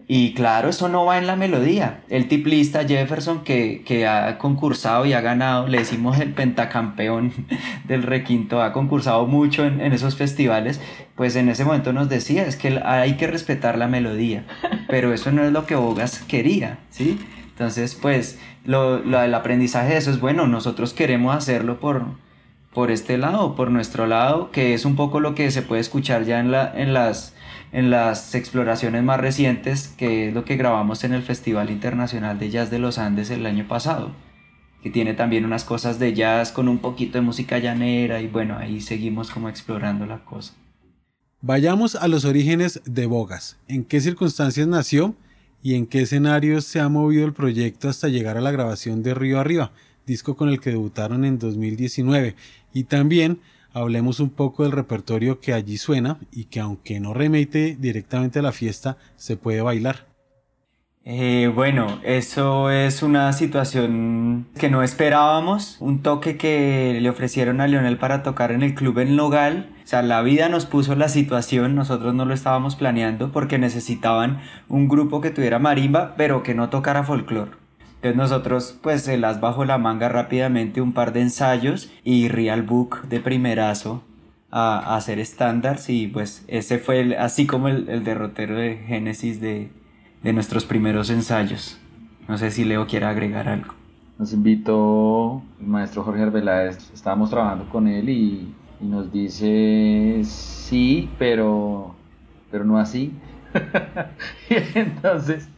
Y 0.08 0.34
claro, 0.34 0.70
eso 0.70 0.88
no 0.88 1.06
va 1.06 1.18
en 1.18 1.26
la 1.26 1.36
melodía. 1.36 2.02
El 2.10 2.28
tiplista 2.28 2.88
Jefferson, 2.88 3.44
que, 3.44 3.82
que 3.84 4.06
ha 4.06 4.38
concursado 4.38 5.06
y 5.08 5.14
ha 5.14 5.22
ganado, 5.22 5.68
le 5.68 5.80
decimos 5.80 6.20
el 6.20 6.32
pentacampeón 6.32 7.34
del 7.88 8.04
requinto, 8.04 8.62
ha 8.62 8.72
concursado 8.72 9.26
mucho 9.26 9.66
en, 9.66 9.82
en 9.82 9.94
esos 9.94 10.16
festivales, 10.16 10.80
pues 11.16 11.36
en 11.36 11.50
ese 11.50 11.66
momento 11.66 11.92
nos 11.92 12.08
decía, 12.08 12.46
es 12.46 12.56
que 12.56 12.80
hay 12.86 13.18
que 13.18 13.26
respetar 13.26 13.80
la 13.80 13.88
melodía, 13.88 14.46
pero 14.88 15.12
eso 15.12 15.32
no 15.32 15.44
es 15.44 15.52
lo 15.52 15.66
que 15.66 15.74
Bogas 15.74 16.22
quería, 16.28 16.78
¿sí? 16.92 17.20
Entonces, 17.50 17.96
pues, 17.96 18.38
lo, 18.64 19.00
lo, 19.00 19.22
el 19.22 19.34
aprendizaje 19.34 19.94
de 19.94 19.98
eso 19.98 20.12
es, 20.12 20.20
bueno, 20.20 20.46
nosotros 20.46 20.94
queremos 20.94 21.36
hacerlo 21.36 21.80
por, 21.80 22.06
por 22.76 22.92
este 22.92 23.18
lado, 23.18 23.56
por 23.56 23.72
nuestro 23.72 24.06
lado, 24.06 24.52
que 24.52 24.74
es 24.74 24.84
un 24.84 24.98
poco 24.98 25.22
lo 25.22 25.34
que 25.34 25.50
se 25.50 25.62
puede 25.62 25.80
escuchar 25.80 26.26
ya 26.26 26.42
en, 26.42 26.52
la, 26.52 26.72
en, 26.76 26.94
las, 26.94 27.34
en 27.72 27.90
las 27.90 28.36
exploraciones 28.36 29.02
más 29.02 29.18
recientes, 29.18 29.88
que 29.98 30.28
es 30.28 30.34
lo 30.34 30.44
que 30.44 30.58
grabamos 30.58 31.06
en 31.06 31.14
el 31.14 31.24
Festival 31.24 31.72
Internacional 31.72 32.38
de 32.38 32.50
Jazz 32.50 32.70
de 32.70 32.80
los 32.80 32.98
Andes 32.98 33.30
el 33.30 33.46
año 33.46 33.66
pasado, 33.66 34.12
que 34.84 34.90
tiene 34.90 35.14
también 35.14 35.46
unas 35.46 35.64
cosas 35.64 36.00
de 36.00 36.14
jazz 36.14 36.52
con 36.52 36.68
un 36.68 36.80
poquito 36.80 37.18
de 37.18 37.22
música 37.22 37.60
llanera 37.60 38.20
y 38.22 38.28
bueno, 38.28 38.58
ahí 38.58 38.82
seguimos 38.82 39.32
como 39.32 39.48
explorando 39.48 40.06
la 40.06 40.26
cosa. 40.26 40.54
Vayamos 41.40 41.96
a 41.96 42.10
los 42.10 42.26
orígenes 42.26 42.82
de 42.84 43.06
Bogas, 43.06 43.58
en 43.70 43.86
qué 43.86 44.02
circunstancias 44.02 44.68
nació 44.68 45.16
y 45.64 45.76
en 45.76 45.86
qué 45.86 46.02
escenarios 46.02 46.66
se 46.66 46.82
ha 46.82 46.90
movido 46.90 47.26
el 47.26 47.32
proyecto 47.32 47.88
hasta 47.88 48.10
llegar 48.10 48.36
a 48.36 48.42
la 48.42 48.52
grabación 48.52 49.02
de 49.02 49.14
Río 49.14 49.40
Arriba, 49.40 49.72
disco 50.06 50.36
con 50.36 50.50
el 50.50 50.60
que 50.60 50.72
debutaron 50.72 51.24
en 51.26 51.40
2019 51.40 52.36
y 52.76 52.84
también 52.84 53.40
hablemos 53.74 54.20
un 54.20 54.30
poco 54.30 54.64
del 54.64 54.74
repertorio 54.74 55.40
que 55.40 55.54
allí 55.54 55.78
suena 55.78 56.20
y 56.32 56.46
que 56.46 56.60
aunque 56.60 57.00
no 57.00 57.14
remite 57.14 57.78
directamente 57.80 58.40
a 58.40 58.42
la 58.44 58.52
fiesta, 58.52 58.98
se 59.16 59.38
puede 59.38 59.62
bailar. 59.62 60.06
Eh, 61.08 61.52
bueno, 61.54 62.00
eso 62.04 62.70
es 62.72 63.02
una 63.02 63.32
situación 63.32 64.48
que 64.60 64.70
no 64.70 64.84
esperábamos, 64.84 65.78
un 65.80 66.02
toque 66.02 66.36
que 66.36 66.98
le 67.00 67.10
ofrecieron 67.10 67.62
a 67.62 67.68
Lionel 67.68 67.98
para 67.98 68.24
tocar 68.24 68.52
en 68.52 68.62
el 68.62 68.74
club 68.74 69.00
en 69.00 69.16
Nogal. 69.16 69.70
O 69.84 69.88
sea, 69.88 70.02
la 70.02 70.22
vida 70.22 70.50
nos 70.50 70.66
puso 70.66 70.96
la 70.96 71.08
situación, 71.08 71.76
nosotros 71.76 72.14
no 72.14 72.26
lo 72.26 72.34
estábamos 72.34 72.76
planeando 72.76 73.32
porque 73.32 73.58
necesitaban 73.58 74.42
un 74.68 74.90
grupo 74.90 75.22
que 75.22 75.30
tuviera 75.30 75.60
marimba, 75.60 76.16
pero 76.18 76.44
que 76.44 76.56
no 76.56 76.70
tocara 76.70 77.04
folclore. 77.04 77.65
Entonces 78.06 78.30
nosotros 78.30 78.78
pues 78.84 79.02
se 79.02 79.18
las 79.18 79.42
bajo 79.42 79.66
la 79.66 79.80
manga 79.80 80.10
rápidamente 80.10 80.80
un 80.80 80.94
par 80.94 81.12
de 81.12 81.22
ensayos 81.22 81.92
y 82.04 82.28
Real 82.28 82.62
Book 82.62 83.08
de 83.10 83.20
primerazo 83.20 84.04
a, 84.52 84.96
hacer 84.96 85.18
estándares 85.18 85.90
y 85.90 86.06
pues 86.06 86.46
ese 86.48 86.78
fue 86.78 87.18
así 87.18 87.48
como 87.48 87.68
el, 87.68 88.04
derrotero 88.04 88.58
de 88.58 88.78
Génesis 88.78 89.42
de, 89.42 89.72
nuestros 90.22 90.66
primeros 90.66 91.10
ensayos. 91.10 91.80
No 92.28 92.38
sé 92.38 92.52
si 92.52 92.64
Leo 92.64 92.86
quiere 92.86 93.08
agregar 93.08 93.50
algo. 93.50 93.74
Nos 94.20 94.34
invitó 94.34 95.42
el 95.60 95.66
maestro 95.66 96.04
Jorge 96.04 96.22
Arbeláez, 96.22 96.92
estábamos 96.94 97.32
trabajando 97.32 97.68
con 97.70 97.88
él 97.88 98.08
y, 98.08 98.54
y 98.82 98.86
nos 98.86 99.12
dice 99.12 100.22
sí, 100.26 101.10
pero, 101.18 101.96
pero 102.52 102.66
no 102.66 102.78
así. 102.78 103.14
y 104.52 104.78
entonces 104.78 105.50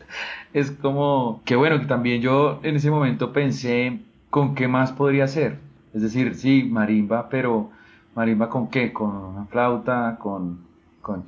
es 0.53 0.71
como 0.71 1.41
que 1.45 1.55
bueno, 1.55 1.79
que 1.79 1.85
también 1.85 2.21
yo 2.21 2.59
en 2.63 2.75
ese 2.75 2.91
momento 2.91 3.33
pensé 3.33 3.99
con 4.29 4.55
qué 4.55 4.67
más 4.67 4.91
podría 4.91 5.27
ser. 5.27 5.59
Es 5.93 6.01
decir, 6.01 6.35
sí, 6.35 6.63
marimba, 6.63 7.29
pero 7.29 7.69
marimba 8.15 8.49
con 8.49 8.69
qué? 8.69 8.93
Con 8.93 9.15
una 9.15 9.45
flauta, 9.45 10.17
con, 10.19 10.59
con 11.01 11.25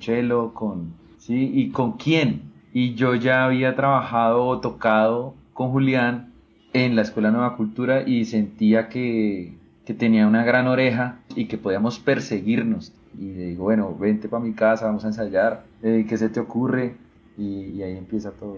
con... 0.54 0.94
¿Sí? 1.18 1.52
¿Y 1.54 1.70
con 1.72 1.94
quién? 1.94 2.44
Y 2.74 2.96
yo 2.96 3.16
ya 3.16 3.46
había 3.46 3.76
trabajado 3.76 4.46
o 4.46 4.60
tocado 4.60 5.34
con 5.54 5.72
Julián 5.72 6.32
en 6.74 6.96
la 6.96 7.02
Escuela 7.02 7.32
Nueva 7.32 7.56
Cultura 7.56 8.08
y 8.08 8.26
sentía 8.26 8.90
que, 8.90 9.54
que 9.86 9.94
tenía 9.94 10.28
una 10.28 10.44
gran 10.44 10.68
oreja 10.68 11.20
y 11.36 11.46
que 11.46 11.58
podíamos 11.58 12.00
perseguirnos. 12.00 12.94
Y 13.18 13.34
le 13.34 13.46
digo, 13.48 13.64
bueno, 13.64 13.96
vente 13.96 14.30
para 14.30 14.44
mi 14.44 14.54
casa, 14.54 14.86
vamos 14.86 15.04
a 15.04 15.08
ensayar, 15.08 15.66
eh, 15.84 16.06
¿qué 16.08 16.18
se 16.18 16.30
te 16.30 16.40
ocurre? 16.40 16.96
y 17.38 17.82
ahí 17.82 17.96
empieza 17.96 18.32
todo. 18.32 18.58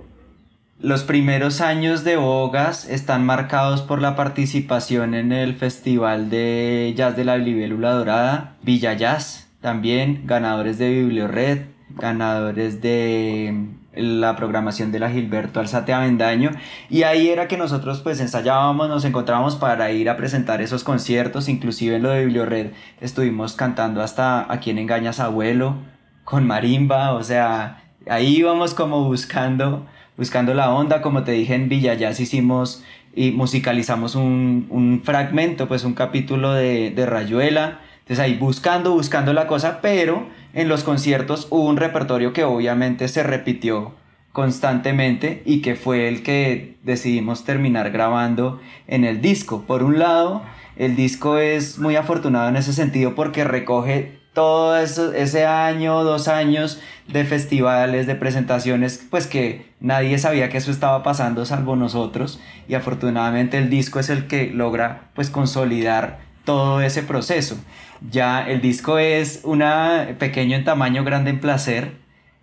Los 0.82 1.04
primeros 1.04 1.62
años 1.62 2.04
de 2.04 2.18
Bogas 2.18 2.90
están 2.90 3.24
marcados 3.24 3.84
por 3.84 4.02
la 4.02 4.16
participación 4.16 5.14
en 5.14 5.32
el 5.32 5.54
Festival 5.54 6.32
de 6.32 6.92
Jazz 6.98 7.16
de 7.16 7.24
la 7.24 7.38
Libélula 7.38 7.92
Dorada, 7.92 8.56
Villa 8.64 8.94
Jazz, 8.96 9.48
también 9.62 10.24
ganadores 10.26 10.80
de 10.80 10.90
Bibliored, 10.90 11.66
ganadores 11.92 12.82
de 12.82 13.68
la 13.94 14.36
programación 14.36 14.92
de 14.92 14.98
la 14.98 15.12
Gilberto 15.12 15.60
Alzate 15.60 15.94
Avendaño 15.94 16.50
y 16.90 17.04
ahí 17.04 17.30
era 17.30 17.48
que 17.48 17.58
nosotros 17.58 18.02
pues 18.02 18.20
ensayábamos, 18.20 18.90
nos 18.90 19.06
encontrábamos 19.06 19.58
para 19.58 19.92
ir 19.92 20.10
a 20.10 20.18
presentar 20.18 20.64
esos 20.64 20.84
conciertos, 20.84 21.48
inclusive 21.48 21.98
en 21.98 22.02
lo 22.02 22.10
de 22.10 22.26
Bibliored 22.26 22.72
estuvimos 23.02 23.54
cantando 23.54 24.02
hasta 24.02 24.52
A 24.52 24.60
quien 24.60 24.80
engañas 24.80 25.20
abuelo 25.20 25.76
con 26.24 26.48
marimba, 26.48 27.14
o 27.14 27.22
sea, 27.22 27.84
ahí 28.10 28.38
íbamos 28.38 28.74
como 28.74 29.04
buscando 29.04 29.86
buscando 30.22 30.54
la 30.54 30.72
onda, 30.72 31.02
como 31.02 31.24
te 31.24 31.32
dije 31.32 31.56
en 31.56 31.68
Villa 31.68 31.96
Jazz 31.96 32.20
hicimos 32.20 32.84
y 33.16 33.32
musicalizamos 33.32 34.14
un, 34.14 34.68
un 34.70 35.02
fragmento, 35.04 35.68
pues 35.68 35.84
un 35.84 35.96
capítulo 35.96 36.54
de, 36.54 36.92
de 36.92 37.08
Rayuela, 37.08 37.80
entonces 38.02 38.20
ahí 38.20 38.36
buscando, 38.36 38.92
buscando 38.92 39.34
la 39.34 39.48
cosa, 39.48 39.80
pero 39.82 40.28
en 40.54 40.68
los 40.68 40.84
conciertos 40.84 41.48
hubo 41.50 41.66
un 41.66 41.78
repertorio 41.78 42.34
que 42.34 42.44
obviamente 42.44 43.08
se 43.08 43.24
repitió 43.24 43.96
constantemente 44.32 45.42
y 45.44 45.64
que 45.64 45.74
fue 45.74 46.08
el 46.08 46.22
que 46.22 46.76
decidimos 46.84 47.44
terminar 47.44 47.90
grabando 47.90 48.62
en 48.86 49.06
el 49.06 49.22
disco. 49.22 49.64
Por 49.64 49.82
un 49.82 49.98
lado, 49.98 50.44
el 50.76 50.96
disco 50.96 51.40
es 51.40 51.80
muy 51.80 51.96
afortunado 51.96 52.48
en 52.48 52.58
ese 52.58 52.74
sentido 52.74 53.16
porque 53.16 53.44
recoge 53.44 54.21
todo 54.34 54.78
eso, 54.78 55.14
ese 55.14 55.46
año, 55.46 56.04
dos 56.04 56.28
años 56.28 56.80
de 57.08 57.26
festivales, 57.26 58.08
de 58.08 58.16
presentaciones, 58.16 59.06
pues 59.10 59.28
que 59.28 59.66
nadie 59.80 60.18
sabía 60.18 60.50
que 60.50 60.58
eso 60.58 60.72
estaba 60.72 61.04
pasando 61.04 61.46
salvo 61.46 61.76
nosotros 61.76 62.40
y 62.68 62.76
afortunadamente 62.76 63.58
el 63.58 63.70
disco 63.70 64.00
es 64.00 64.10
el 64.10 64.28
que 64.28 64.48
logra 64.48 65.10
pues 65.14 65.30
consolidar 65.30 66.20
todo 66.46 66.82
ese 66.82 67.04
proceso. 67.04 67.58
Ya 68.10 68.48
el 68.48 68.62
disco 68.62 68.98
es 68.98 69.42
una 69.44 70.16
pequeño 70.18 70.56
en 70.56 70.64
tamaño, 70.64 71.04
grande 71.04 71.30
en 71.32 71.40
placer, 71.40 71.94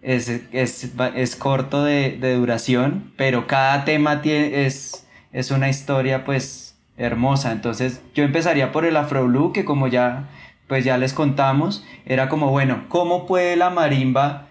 es, 0.02 0.28
es, 0.52 0.92
es 1.16 1.36
corto 1.36 1.84
de, 1.84 2.16
de, 2.20 2.34
duración, 2.34 3.12
pero 3.16 3.46
cada 3.46 3.84
tema 3.84 4.22
tiene, 4.22 4.66
es, 4.66 5.06
es 5.32 5.50
una 5.50 5.68
historia 5.68 6.24
pues 6.24 6.76
hermosa. 6.96 7.50
Entonces 7.50 8.00
yo 8.14 8.24
empezaría 8.24 8.70
por 8.70 8.84
el 8.84 8.96
Afro 8.96 9.26
Blue, 9.26 9.52
que 9.52 9.64
como 9.64 9.88
ya 9.88 10.28
pues 10.68 10.84
ya 10.84 10.98
les 10.98 11.14
contamos, 11.14 11.84
era 12.06 12.28
como, 12.28 12.50
bueno, 12.50 12.84
¿cómo 12.88 13.26
puede 13.26 13.56
la 13.56 13.70
marimba, 13.70 14.46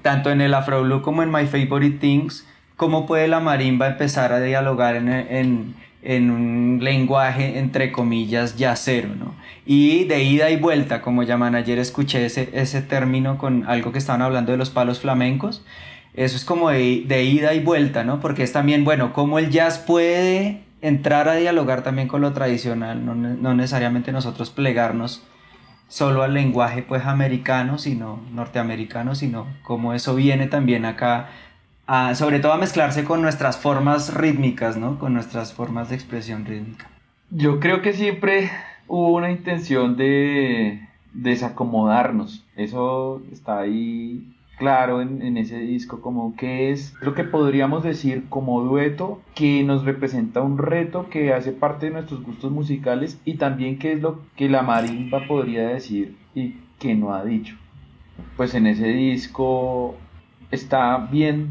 tanto 0.00 0.30
en 0.30 0.40
el 0.40 0.54
Afro 0.54 0.82
Blue 0.82 1.02
como 1.02 1.22
en 1.22 1.30
My 1.30 1.46
Favorite 1.46 1.98
Things, 1.98 2.46
cómo 2.76 3.06
puede 3.06 3.28
la 3.28 3.40
marimba 3.40 3.88
empezar 3.88 4.32
a 4.32 4.40
dialogar 4.40 4.94
en, 4.96 5.08
en, 5.08 5.74
en 6.02 6.30
un 6.30 6.78
lenguaje, 6.82 7.58
entre 7.58 7.92
comillas, 7.92 8.56
yacero, 8.56 9.14
¿no? 9.14 9.34
Y 9.66 10.04
de 10.04 10.22
ida 10.22 10.50
y 10.50 10.56
vuelta, 10.56 11.02
como 11.02 11.24
llaman 11.24 11.54
ayer, 11.54 11.78
escuché 11.78 12.24
ese, 12.24 12.48
ese 12.52 12.80
término 12.80 13.36
con 13.36 13.64
algo 13.66 13.92
que 13.92 13.98
estaban 13.98 14.22
hablando 14.22 14.52
de 14.52 14.58
los 14.58 14.70
palos 14.70 15.00
flamencos, 15.00 15.64
eso 16.14 16.36
es 16.36 16.44
como 16.44 16.70
de, 16.70 17.04
de 17.06 17.24
ida 17.24 17.54
y 17.54 17.60
vuelta, 17.60 18.04
¿no? 18.04 18.20
Porque 18.20 18.44
es 18.44 18.52
también, 18.52 18.84
bueno, 18.84 19.12
cómo 19.12 19.38
el 19.38 19.50
jazz 19.50 19.78
puede 19.78 20.62
entrar 20.82 21.28
a 21.28 21.34
dialogar 21.34 21.82
también 21.82 22.06
con 22.06 22.20
lo 22.20 22.32
tradicional, 22.32 23.04
no, 23.04 23.14
no 23.14 23.54
necesariamente 23.54 24.12
nosotros 24.12 24.50
plegarnos 24.50 25.22
solo 25.92 26.22
al 26.22 26.32
lenguaje 26.32 26.82
pues 26.82 27.04
americano, 27.04 27.76
sino 27.76 28.18
norteamericano, 28.32 29.14
sino 29.14 29.46
como 29.62 29.92
eso 29.92 30.14
viene 30.14 30.46
también 30.46 30.86
acá, 30.86 31.28
sobre 32.14 32.40
todo 32.40 32.54
a 32.54 32.56
mezclarse 32.56 33.04
con 33.04 33.20
nuestras 33.20 33.58
formas 33.58 34.14
rítmicas, 34.14 34.78
¿no? 34.78 34.98
Con 34.98 35.12
nuestras 35.12 35.52
formas 35.52 35.90
de 35.90 35.96
expresión 35.96 36.46
rítmica. 36.46 36.88
Yo 37.28 37.60
creo 37.60 37.82
que 37.82 37.92
siempre 37.92 38.50
hubo 38.88 39.12
una 39.12 39.30
intención 39.30 39.98
de 39.98 40.88
desacomodarnos, 41.12 42.42
eso 42.56 43.20
está 43.30 43.58
ahí 43.58 44.34
claro 44.58 45.00
en, 45.00 45.36
ese 45.36 45.58
disco, 45.58 46.00
como 46.00 46.36
que 46.36 46.70
es 46.70 46.94
lo 47.00 47.14
que 47.14 47.24
podríamos 47.24 47.82
decir 47.82 48.24
como 48.28 48.62
dueto, 48.62 49.20
que 49.34 49.62
nos 49.64 49.84
representa 49.84 50.40
un 50.40 50.58
reto 50.58 51.08
que 51.10 51.32
hace 51.32 51.52
parte 51.52 51.86
de 51.86 51.92
nuestros 51.92 52.22
gustos 52.22 52.52
musicales 52.52 53.20
y 53.24 53.34
también 53.34 53.78
que 53.78 53.92
es 53.92 54.00
lo 54.00 54.20
que 54.36 54.48
la 54.48 54.62
marimba 54.62 55.26
podría 55.26 55.68
decir 55.68 56.16
y 56.34 56.56
que 56.78 56.94
no 56.94 57.14
ha 57.14 57.24
dicho. 57.24 57.56
Pues 58.36 58.54
en 58.54 58.66
ese 58.66 58.88
disco 58.88 59.96
está 60.50 60.96
bien 60.98 61.50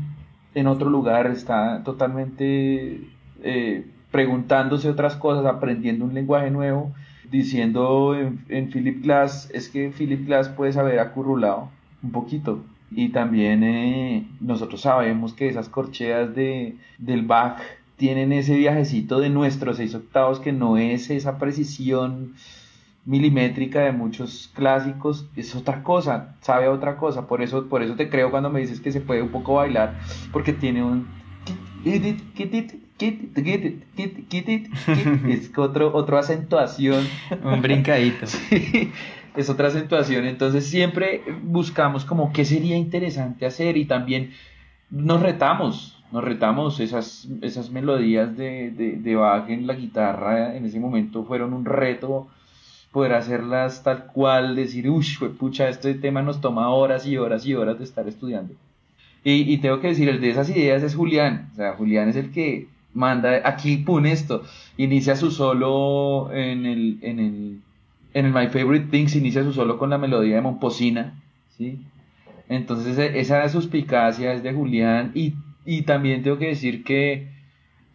en 0.54 0.68
otro 0.68 0.90
lugar, 0.90 1.28
está 1.28 1.84
totalmente 1.84 3.02
eh, 3.44 3.88
preguntándose 4.12 4.90
otras 4.90 5.16
cosas, 5.16 5.46
aprendiendo 5.46 6.06
un 6.06 6.14
lenguaje 6.14 6.52
nuevo, 6.52 6.92
diciendo 7.30 8.16
en, 8.16 8.44
en 8.50 8.70
Philip 8.70 9.02
Glass, 9.04 9.50
es 9.54 9.70
que 9.70 9.90
Philip 9.90 10.26
Glass 10.28 10.50
puede 10.50 10.78
haber 10.78 11.00
acurrulado 11.00 11.70
un 12.04 12.12
poquito, 12.12 12.64
y 12.92 13.10
también 13.10 13.64
eh, 13.64 14.28
nosotros 14.40 14.82
sabemos 14.82 15.34
que 15.34 15.48
esas 15.48 15.70
corcheas 15.70 16.36
de, 16.36 16.76
del 16.98 17.24
Bach 17.24 17.60
tienen 17.98 18.34
ese 18.34 18.56
viajecito 18.56 19.20
de 19.20 19.30
nuestros 19.30 19.78
seis 19.78 19.96
octavos 19.96 20.40
que 20.40 20.52
no 20.52 20.78
es 20.78 21.10
esa 21.10 21.38
precisión 21.38 22.34
milimétrica 23.06 23.82
de 23.82 23.92
muchos 23.92 24.52
clásicos, 24.54 25.28
es 25.36 25.56
otra 25.56 25.84
cosa, 25.84 26.36
sabe 26.42 26.66
a 26.66 26.72
otra 26.72 26.98
cosa, 26.98 27.28
por 27.28 27.42
eso, 27.42 27.68
por 27.68 27.82
eso 27.82 27.96
te 27.96 28.10
creo 28.10 28.30
cuando 28.30 28.50
me 28.50 28.60
dices 28.60 28.80
que 28.80 28.92
se 28.92 29.02
puede 29.02 29.22
un 29.22 29.30
poco 29.30 29.56
bailar, 29.56 30.00
porque 30.32 30.54
tiene 30.54 30.84
un 30.84 31.08
es 35.28 35.58
otro, 35.58 35.94
otra 35.96 36.20
acentuación. 36.20 37.06
Un 37.44 37.62
brincadito. 37.62 38.28
es 39.36 39.50
otra 39.50 39.68
acentuación. 39.68 40.26
Entonces 40.26 40.66
siempre 40.66 41.22
buscamos 41.44 42.06
como 42.06 42.32
qué 42.34 42.46
sería 42.46 42.78
interesante 42.78 43.46
hacer 43.46 43.78
y 43.78 43.86
también 43.86 44.32
nos 44.90 45.22
retamos, 45.22 45.98
nos 46.12 46.24
retamos 46.24 46.80
esas, 46.80 47.28
esas 47.42 47.70
melodías 47.70 48.36
de, 48.36 48.72
de, 48.72 48.98
de 48.98 49.16
Bach 49.16 49.50
en 49.50 49.68
la 49.68 49.74
guitarra 49.74 50.56
en 50.56 50.66
ese 50.66 50.80
momento 50.80 51.24
fueron 51.24 51.54
un 51.54 51.66
reto 51.66 52.28
poder 52.92 53.14
hacerlas 53.14 53.84
tal 53.84 54.08
cual, 54.08 54.56
decir, 54.56 54.90
uy, 54.90 55.06
pucha, 55.40 55.70
este 55.70 55.94
tema 55.94 56.22
nos 56.22 56.42
toma 56.42 56.70
horas 56.70 57.08
y 57.08 57.18
horas 57.18 57.46
y 57.46 57.54
horas 57.54 57.78
de 57.78 57.86
estar 57.86 58.08
estudiando. 58.08 58.54
Y, 59.24 59.54
y, 59.54 59.60
tengo 59.60 59.80
que 59.80 59.88
decir, 59.88 60.10
el 60.10 60.20
de 60.20 60.32
esas 60.32 60.50
ideas 60.50 60.84
es 60.84 60.96
Julián, 60.96 61.50
o 61.54 61.56
sea, 61.56 61.74
Julián 61.74 62.10
es 62.10 62.16
el 62.18 62.32
que 62.32 62.68
manda, 62.94 63.42
aquí 63.46 63.78
pone 63.78 64.12
esto, 64.12 64.44
inicia 64.78 65.16
su 65.16 65.32
solo 65.32 66.34
en 66.34 66.66
el, 66.66 67.00
en 67.02 67.20
el 67.20 67.62
en 68.14 68.26
el 68.26 68.34
My 68.34 68.48
Favorite 68.48 68.88
Things 68.88 69.16
inicia 69.16 69.44
su 69.44 69.54
solo 69.54 69.78
con 69.78 69.90
la 69.90 69.98
melodía 69.98 70.36
de 70.36 70.42
Momposina, 70.42 71.14
¿sí? 71.58 71.80
Entonces 72.50 72.98
esa 72.98 73.48
suspicacia 73.48 74.34
es 74.34 74.44
de 74.44 74.54
Julián 74.54 75.12
y, 75.16 75.36
y 75.66 75.84
también 75.84 76.22
tengo 76.22 76.38
que 76.38 76.48
decir 76.48 76.84
que 76.84 77.30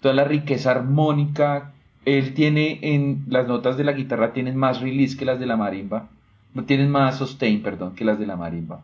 toda 0.01 0.15
la 0.15 0.25
riqueza 0.25 0.71
armónica, 0.71 1.73
él 2.07 2.33
tiene 2.33 2.79
en 2.81 3.25
las 3.29 3.47
notas 3.47 3.77
de 3.77 3.85
la 3.85 3.93
guitarra 3.93 4.33
tienen 4.33 4.57
más 4.57 4.81
release 4.81 5.17
que 5.17 5.27
las 5.27 5.39
de 5.39 5.47
la 5.47 5.57
marimba, 5.57 6.09
tienen 6.67 6.91
más 6.91 7.19
sustain, 7.19 7.63
perdón, 7.63 7.95
que 7.95 8.05
las 8.05 8.19
de 8.19 8.27
la 8.27 8.37
marimba. 8.37 8.83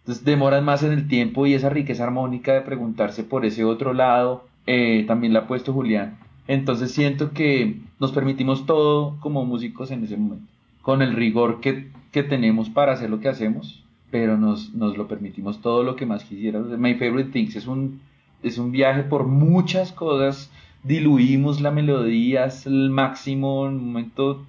Entonces 0.00 0.24
demoran 0.24 0.64
más 0.64 0.82
en 0.82 0.92
el 0.92 1.08
tiempo 1.08 1.46
y 1.46 1.54
esa 1.54 1.70
riqueza 1.70 2.04
armónica 2.04 2.52
de 2.52 2.60
preguntarse 2.60 3.24
por 3.24 3.46
ese 3.46 3.64
otro 3.64 3.94
lado 3.94 4.46
eh, 4.66 5.04
también 5.06 5.32
la 5.32 5.40
ha 5.40 5.46
puesto 5.46 5.72
Julián. 5.72 6.18
Entonces 6.46 6.92
siento 6.92 7.32
que 7.32 7.80
nos 7.98 8.12
permitimos 8.12 8.66
todo 8.66 9.16
como 9.20 9.44
músicos 9.46 9.90
en 9.90 10.04
ese 10.04 10.16
momento 10.16 10.57
con 10.88 11.02
el 11.02 11.12
rigor 11.12 11.60
que, 11.60 11.90
tenemos 12.30 12.70
para 12.70 12.94
hacer 12.94 13.10
lo 13.10 13.20
que 13.20 13.28
hacemos, 13.28 13.84
pero 14.10 14.38
nos, 14.38 14.72
nos, 14.72 14.96
lo 14.96 15.06
permitimos 15.06 15.60
todo 15.60 15.82
lo 15.82 15.96
que 15.96 16.06
más 16.06 16.24
quisiéramos. 16.24 16.78
My 16.78 16.94
Favorite 16.94 17.30
Things 17.30 17.56
es 17.56 17.66
un, 17.66 18.00
es 18.42 18.56
un 18.56 18.72
viaje 18.72 19.02
por 19.02 19.26
muchas 19.26 19.92
cosas, 19.92 20.50
diluimos 20.82 21.60
la 21.60 21.70
melodía 21.70 22.48
el 22.64 22.88
máximo, 22.88 23.68
en 23.68 23.76
momento, 23.76 24.46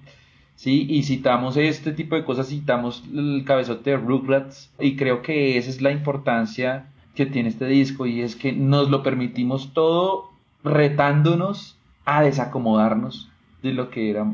sí, 0.56 0.86
y 0.88 1.02
citamos 1.02 1.58
este 1.58 1.92
tipo 1.92 2.14
de 2.16 2.24
cosas, 2.24 2.48
citamos 2.48 3.04
el 3.12 3.44
cabezote 3.44 3.90
de 3.90 3.96
Rugrats, 3.98 4.72
y 4.80 4.96
creo 4.96 5.20
que 5.20 5.58
esa 5.58 5.68
es 5.68 5.82
la 5.82 5.92
importancia 5.92 6.86
que 7.14 7.26
tiene 7.26 7.50
este 7.50 7.66
disco, 7.66 8.06
y 8.06 8.22
es 8.22 8.34
que 8.34 8.52
nos 8.52 8.88
lo 8.88 9.02
permitimos 9.02 9.74
todo 9.74 10.30
retándonos 10.64 11.76
a 12.06 12.22
desacomodarnos 12.22 13.28
de 13.62 13.74
lo 13.74 13.90
que 13.90 14.08
era 14.08 14.24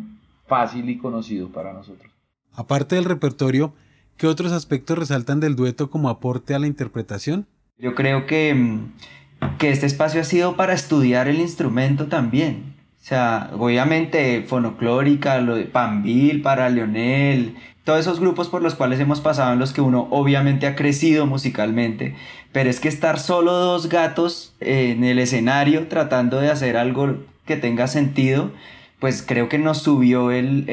fácil 0.47 0.89
y 0.89 0.99
conocido 0.99 1.49
para 1.49 1.73
nosotros. 1.73 2.13
Aparte 2.53 2.97
del 2.97 3.05
repertorio, 3.05 3.75
¿qué 4.17 4.27
otros 4.27 4.53
aspectos 4.53 4.99
resaltan 4.99 5.41
del 5.41 5.57
dueto 5.57 5.91
como 5.91 6.09
aporte 6.09 6.55
a 6.55 6.59
la 6.59 6.67
interpretación? 6.67 7.47
Yo 7.79 7.95
creo 7.95 8.27
que, 8.27 8.55
mm, 8.55 9.57
que 9.59 9.71
este 9.71 9.87
espacio 9.87 10.21
ha 10.21 10.25
sido 10.25 10.57
para 10.57 10.73
estudiar 10.73 11.29
el 11.29 11.41
instrumento 11.41 12.07
también. 12.07 12.75
O 13.01 13.09
sea, 13.09 13.51
obviamente 13.57 14.45
Fonoclórica, 14.49 15.41
lo 15.41 15.55
de 15.55 15.65
Pambil 15.65 16.43
para 16.43 16.69
Leonel, 16.71 17.55
todos 17.87 18.01
esos 18.01 18.19
grupos 18.19 18.49
por 18.49 18.63
los 18.63 18.75
cuales 18.75 18.99
hemos 18.99 19.21
pasado 19.21 19.53
en 19.53 19.61
los 19.61 19.73
que 19.73 19.81
uno 19.81 20.09
obviamente 20.11 20.67
ha 20.67 20.75
crecido 20.75 21.25
musicalmente, 21.25 22.17
pero 22.51 22.69
es 22.69 22.81
que 22.81 22.89
estar 22.89 23.21
solo 23.21 23.53
dos 23.53 23.89
gatos 23.89 24.57
en 24.59 25.05
el 25.05 25.21
escenario 25.21 25.87
tratando 25.87 26.41
de 26.41 26.51
hacer 26.51 26.77
algo 26.77 27.19
que 27.45 27.57
tenga 27.57 27.87
sentido, 27.87 28.51
pues 28.99 29.23
creo 29.23 29.49
que 29.49 29.59
nos 29.59 29.79
subió 29.79 30.31
el, 30.31 30.65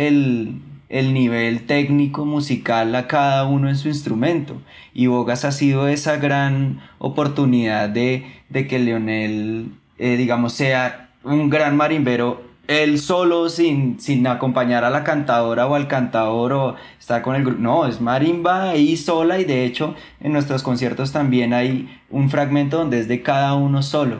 el 0.94 1.12
nivel 1.12 1.66
técnico 1.66 2.24
musical 2.24 2.94
a 2.94 3.08
cada 3.08 3.46
uno 3.46 3.68
en 3.68 3.78
su 3.78 3.88
instrumento. 3.88 4.62
Y 4.94 5.08
Bogas 5.08 5.44
ha 5.44 5.52
sido 5.52 5.88
esa 5.88 6.18
gran 6.18 6.82
oportunidad 7.00 7.90
de, 7.90 8.26
que 8.52 8.78
Leonel, 8.78 9.72
eh, 9.98 10.18
digamos, 10.18 10.54
sea 10.54 11.10
un 11.24 11.50
gran 11.50 11.76
marimbero 11.76 12.44
él 12.68 13.00
solo 13.00 13.50
sin, 13.50 14.00
sin 14.00 14.26
acompañar 14.28 14.84
a 14.84 14.92
la 14.92 15.04
cantadora 15.04 15.66
o 15.66 15.74
al 15.74 15.88
cantador 15.88 16.54
o 16.54 16.76
estar 17.00 17.24
con 17.24 17.36
el 17.36 17.44
grupo. 17.44 17.60
No, 17.60 17.88
es 17.88 18.00
marimba 18.00 18.70
ahí 18.70 18.96
sola 18.96 19.40
y 19.40 19.46
de 19.46 19.66
hecho 19.66 19.96
en 20.22 20.32
nuestros 20.32 20.62
conciertos 20.62 21.12
también 21.12 21.54
hay 21.54 21.90
un 22.12 22.30
fragmento 22.30 22.78
donde 22.78 23.00
es 23.00 23.08
de 23.08 23.24
cada 23.24 23.56
uno 23.56 23.82
solo, 23.82 24.20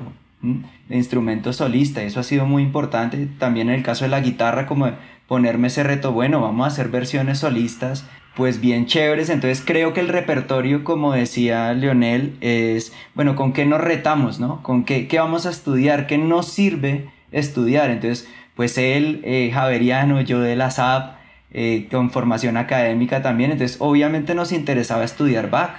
de 0.88 0.98
instrumento 0.98 1.54
solista. 1.54 2.04
Eso 2.04 2.20
ha 2.20 2.24
sido 2.24 2.46
muy 2.46 2.64
importante. 2.64 3.28
También 3.40 3.70
en 3.70 3.76
el 3.76 3.84
caso 3.84 4.06
de 4.06 4.10
la 4.10 4.22
guitarra, 4.22 4.66
como 4.66 4.92
ponerme 5.28 5.68
ese 5.68 5.84
reto, 5.84 6.12
bueno, 6.12 6.42
vamos 6.42 6.66
a 6.66 6.68
hacer 6.68 6.90
versiones 6.90 7.40
solistas 7.40 8.06
pues 8.36 8.60
bien 8.60 8.88
chéveres. 8.88 9.30
Entonces 9.30 9.64
creo 9.66 9.94
que 9.94 10.00
el 10.00 10.08
repertorio, 10.08 10.84
como 10.84 11.14
decía 11.14 11.72
Leonel, 11.74 12.36
es, 12.42 12.92
bueno, 13.14 13.36
¿con 13.36 13.54
qué 13.54 13.66
nos 13.66 13.80
retamos, 13.80 14.40
no? 14.40 14.64
¿Con 14.64 14.86
qué, 14.86 15.08
qué 15.08 15.20
vamos 15.20 15.46
a 15.46 15.52
estudiar? 15.52 16.08
¿Qué 16.08 16.18
nos 16.18 16.48
sirve 16.48 17.10
estudiar. 17.34 17.90
Entonces, 17.90 18.30
pues 18.56 18.78
él, 18.78 19.22
eh, 19.26 19.52
Javeriano, 19.54 20.22
yo 20.22 20.40
de 20.40 20.56
la 20.56 20.72
SAP, 20.72 21.18
eh, 21.52 21.88
con 21.92 22.10
formación 22.12 22.58
académica 22.58 23.22
también, 23.22 23.52
entonces 23.52 23.78
obviamente 23.80 24.34
nos 24.34 24.52
interesaba 24.52 25.04
estudiar 25.04 25.50
Bach. 25.50 25.76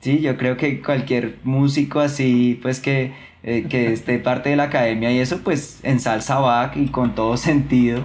Sí, 0.00 0.20
yo 0.20 0.38
creo 0.38 0.56
que 0.56 0.80
cualquier 0.80 1.36
músico 1.44 2.00
así, 2.00 2.58
pues 2.62 2.80
que, 2.80 3.12
eh, 3.42 3.66
que 3.68 3.92
esté 3.92 4.18
parte 4.18 4.50
de 4.50 4.56
la 4.56 4.64
academia 4.64 5.12
y 5.12 5.18
eso, 5.18 5.40
pues 5.44 5.80
ensalza 5.82 6.38
Bach 6.38 6.76
y 6.76 6.88
con 6.88 7.14
todo 7.14 7.36
sentido. 7.36 8.02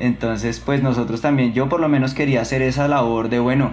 Entonces, 0.00 0.60
pues 0.60 0.82
nosotros 0.82 1.20
también, 1.20 1.52
yo 1.52 1.68
por 1.68 1.80
lo 1.80 1.88
menos 1.88 2.14
quería 2.14 2.40
hacer 2.40 2.62
esa 2.62 2.86
labor 2.88 3.28
de, 3.28 3.40
bueno, 3.40 3.72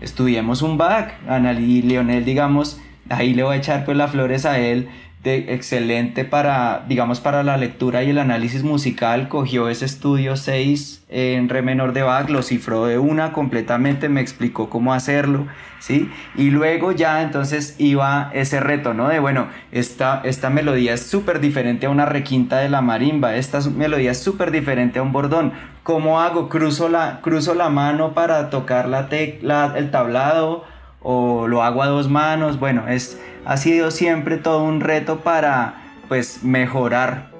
estudiemos 0.00 0.62
un 0.62 0.78
Bach, 0.78 1.12
y 1.58 1.82
Leonel, 1.82 2.24
digamos, 2.24 2.80
ahí 3.10 3.34
le 3.34 3.42
voy 3.42 3.56
a 3.56 3.58
echar 3.58 3.84
pues 3.84 3.96
las 3.96 4.10
flores 4.10 4.46
a 4.46 4.58
él, 4.58 4.88
excelente 5.34 6.24
para, 6.24 6.84
digamos, 6.88 7.20
para 7.20 7.42
la 7.42 7.56
lectura 7.56 8.02
y 8.04 8.10
el 8.10 8.18
análisis 8.18 8.62
musical. 8.62 9.28
Cogió 9.28 9.68
ese 9.68 9.84
estudio 9.84 10.36
6 10.36 11.04
en 11.08 11.48
re 11.48 11.62
menor 11.62 11.92
de 11.92 12.02
Bach, 12.02 12.28
lo 12.28 12.42
cifró 12.42 12.86
de 12.86 12.98
una 12.98 13.32
completamente, 13.32 14.08
me 14.08 14.20
explicó 14.20 14.70
cómo 14.70 14.94
hacerlo, 14.94 15.46
¿sí? 15.78 16.10
Y 16.36 16.50
luego 16.50 16.92
ya 16.92 17.22
entonces 17.22 17.74
iba 17.78 18.30
ese 18.34 18.60
reto, 18.60 18.94
¿no? 18.94 19.08
De, 19.08 19.18
bueno, 19.18 19.48
esta, 19.72 20.20
esta 20.24 20.50
melodía 20.50 20.94
es 20.94 21.02
súper 21.02 21.40
diferente 21.40 21.86
a 21.86 21.90
una 21.90 22.06
requinta 22.06 22.58
de 22.58 22.68
la 22.68 22.80
marimba, 22.80 23.36
esta 23.36 23.60
melodía 23.70 24.12
es 24.12 24.18
súper 24.22 24.50
diferente 24.50 24.98
a 24.98 25.02
un 25.02 25.12
bordón. 25.12 25.52
¿Cómo 25.82 26.20
hago? 26.20 26.48
¿Cruzo 26.48 26.88
la, 26.88 27.20
cruzo 27.22 27.54
la 27.54 27.68
mano 27.68 28.12
para 28.14 28.50
tocar 28.50 28.88
la 28.88 29.08
tecla, 29.08 29.74
el 29.76 29.90
tablado? 29.90 30.64
¿O 31.02 31.46
lo 31.46 31.62
hago 31.62 31.82
a 31.82 31.86
dos 31.86 32.08
manos? 32.08 32.58
Bueno, 32.58 32.88
es 32.88 33.20
ha 33.44 33.56
sido 33.56 33.92
siempre 33.92 34.38
todo 34.38 34.64
un 34.64 34.80
reto 34.80 35.20
para 35.20 35.76
pues 36.08 36.42
mejorar. 36.42 37.30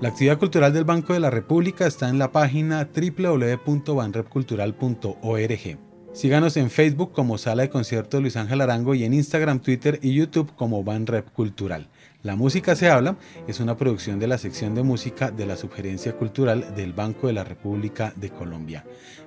La 0.00 0.10
actividad 0.10 0.38
cultural 0.38 0.72
del 0.72 0.84
Banco 0.84 1.12
de 1.12 1.18
la 1.20 1.30
República 1.30 1.86
está 1.86 2.08
en 2.08 2.18
la 2.18 2.30
página 2.30 2.88
www.banrepcultural.org. 2.94 5.87
Síganos 6.18 6.56
en 6.56 6.68
Facebook 6.68 7.12
como 7.12 7.38
Sala 7.38 7.62
de 7.62 7.70
Conciertos 7.70 8.20
Luis 8.20 8.36
Ángel 8.36 8.60
Arango 8.60 8.92
y 8.96 9.04
en 9.04 9.14
Instagram, 9.14 9.60
Twitter 9.60 10.00
y 10.02 10.14
YouTube 10.14 10.52
como 10.56 10.82
Banrep 10.82 11.30
Cultural. 11.30 11.86
La 12.24 12.34
música 12.34 12.74
se 12.74 12.90
habla 12.90 13.16
es 13.46 13.60
una 13.60 13.76
producción 13.76 14.18
de 14.18 14.26
la 14.26 14.36
sección 14.36 14.74
de 14.74 14.82
música 14.82 15.30
de 15.30 15.46
la 15.46 15.56
Subgerencia 15.56 16.16
Cultural 16.16 16.74
del 16.74 16.92
Banco 16.92 17.28
de 17.28 17.34
la 17.34 17.44
República 17.44 18.12
de 18.16 18.30
Colombia. 18.30 18.84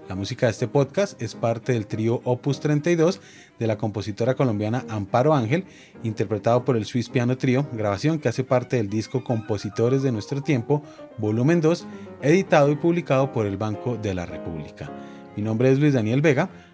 La 0.09 0.15
música 0.15 0.47
de 0.47 0.51
este 0.51 0.67
podcast 0.67 1.21
es 1.21 1.33
parte 1.33 1.71
del 1.71 1.87
trío 1.87 2.19
Opus 2.25 2.59
32 2.59 3.21
de 3.57 3.67
la 3.67 3.77
compositora 3.77 4.35
colombiana 4.35 4.83
Amparo 4.89 5.33
Ángel, 5.33 5.63
interpretado 6.03 6.65
por 6.65 6.75
el 6.75 6.83
Swiss 6.83 7.07
Piano 7.07 7.37
Trio, 7.37 7.69
grabación 7.71 8.19
que 8.19 8.27
hace 8.27 8.43
parte 8.43 8.75
del 8.75 8.89
disco 8.89 9.23
Compositores 9.23 10.03
de 10.03 10.11
Nuestro 10.11 10.41
Tiempo, 10.41 10.83
volumen 11.17 11.61
2, 11.61 11.87
editado 12.21 12.69
y 12.69 12.75
publicado 12.75 13.31
por 13.31 13.45
el 13.45 13.55
Banco 13.55 13.95
de 13.95 14.13
la 14.13 14.25
República. 14.25 14.91
Mi 15.37 15.43
nombre 15.43 15.71
es 15.71 15.79
Luis 15.79 15.93
Daniel 15.93 16.21
Vega, 16.21 16.49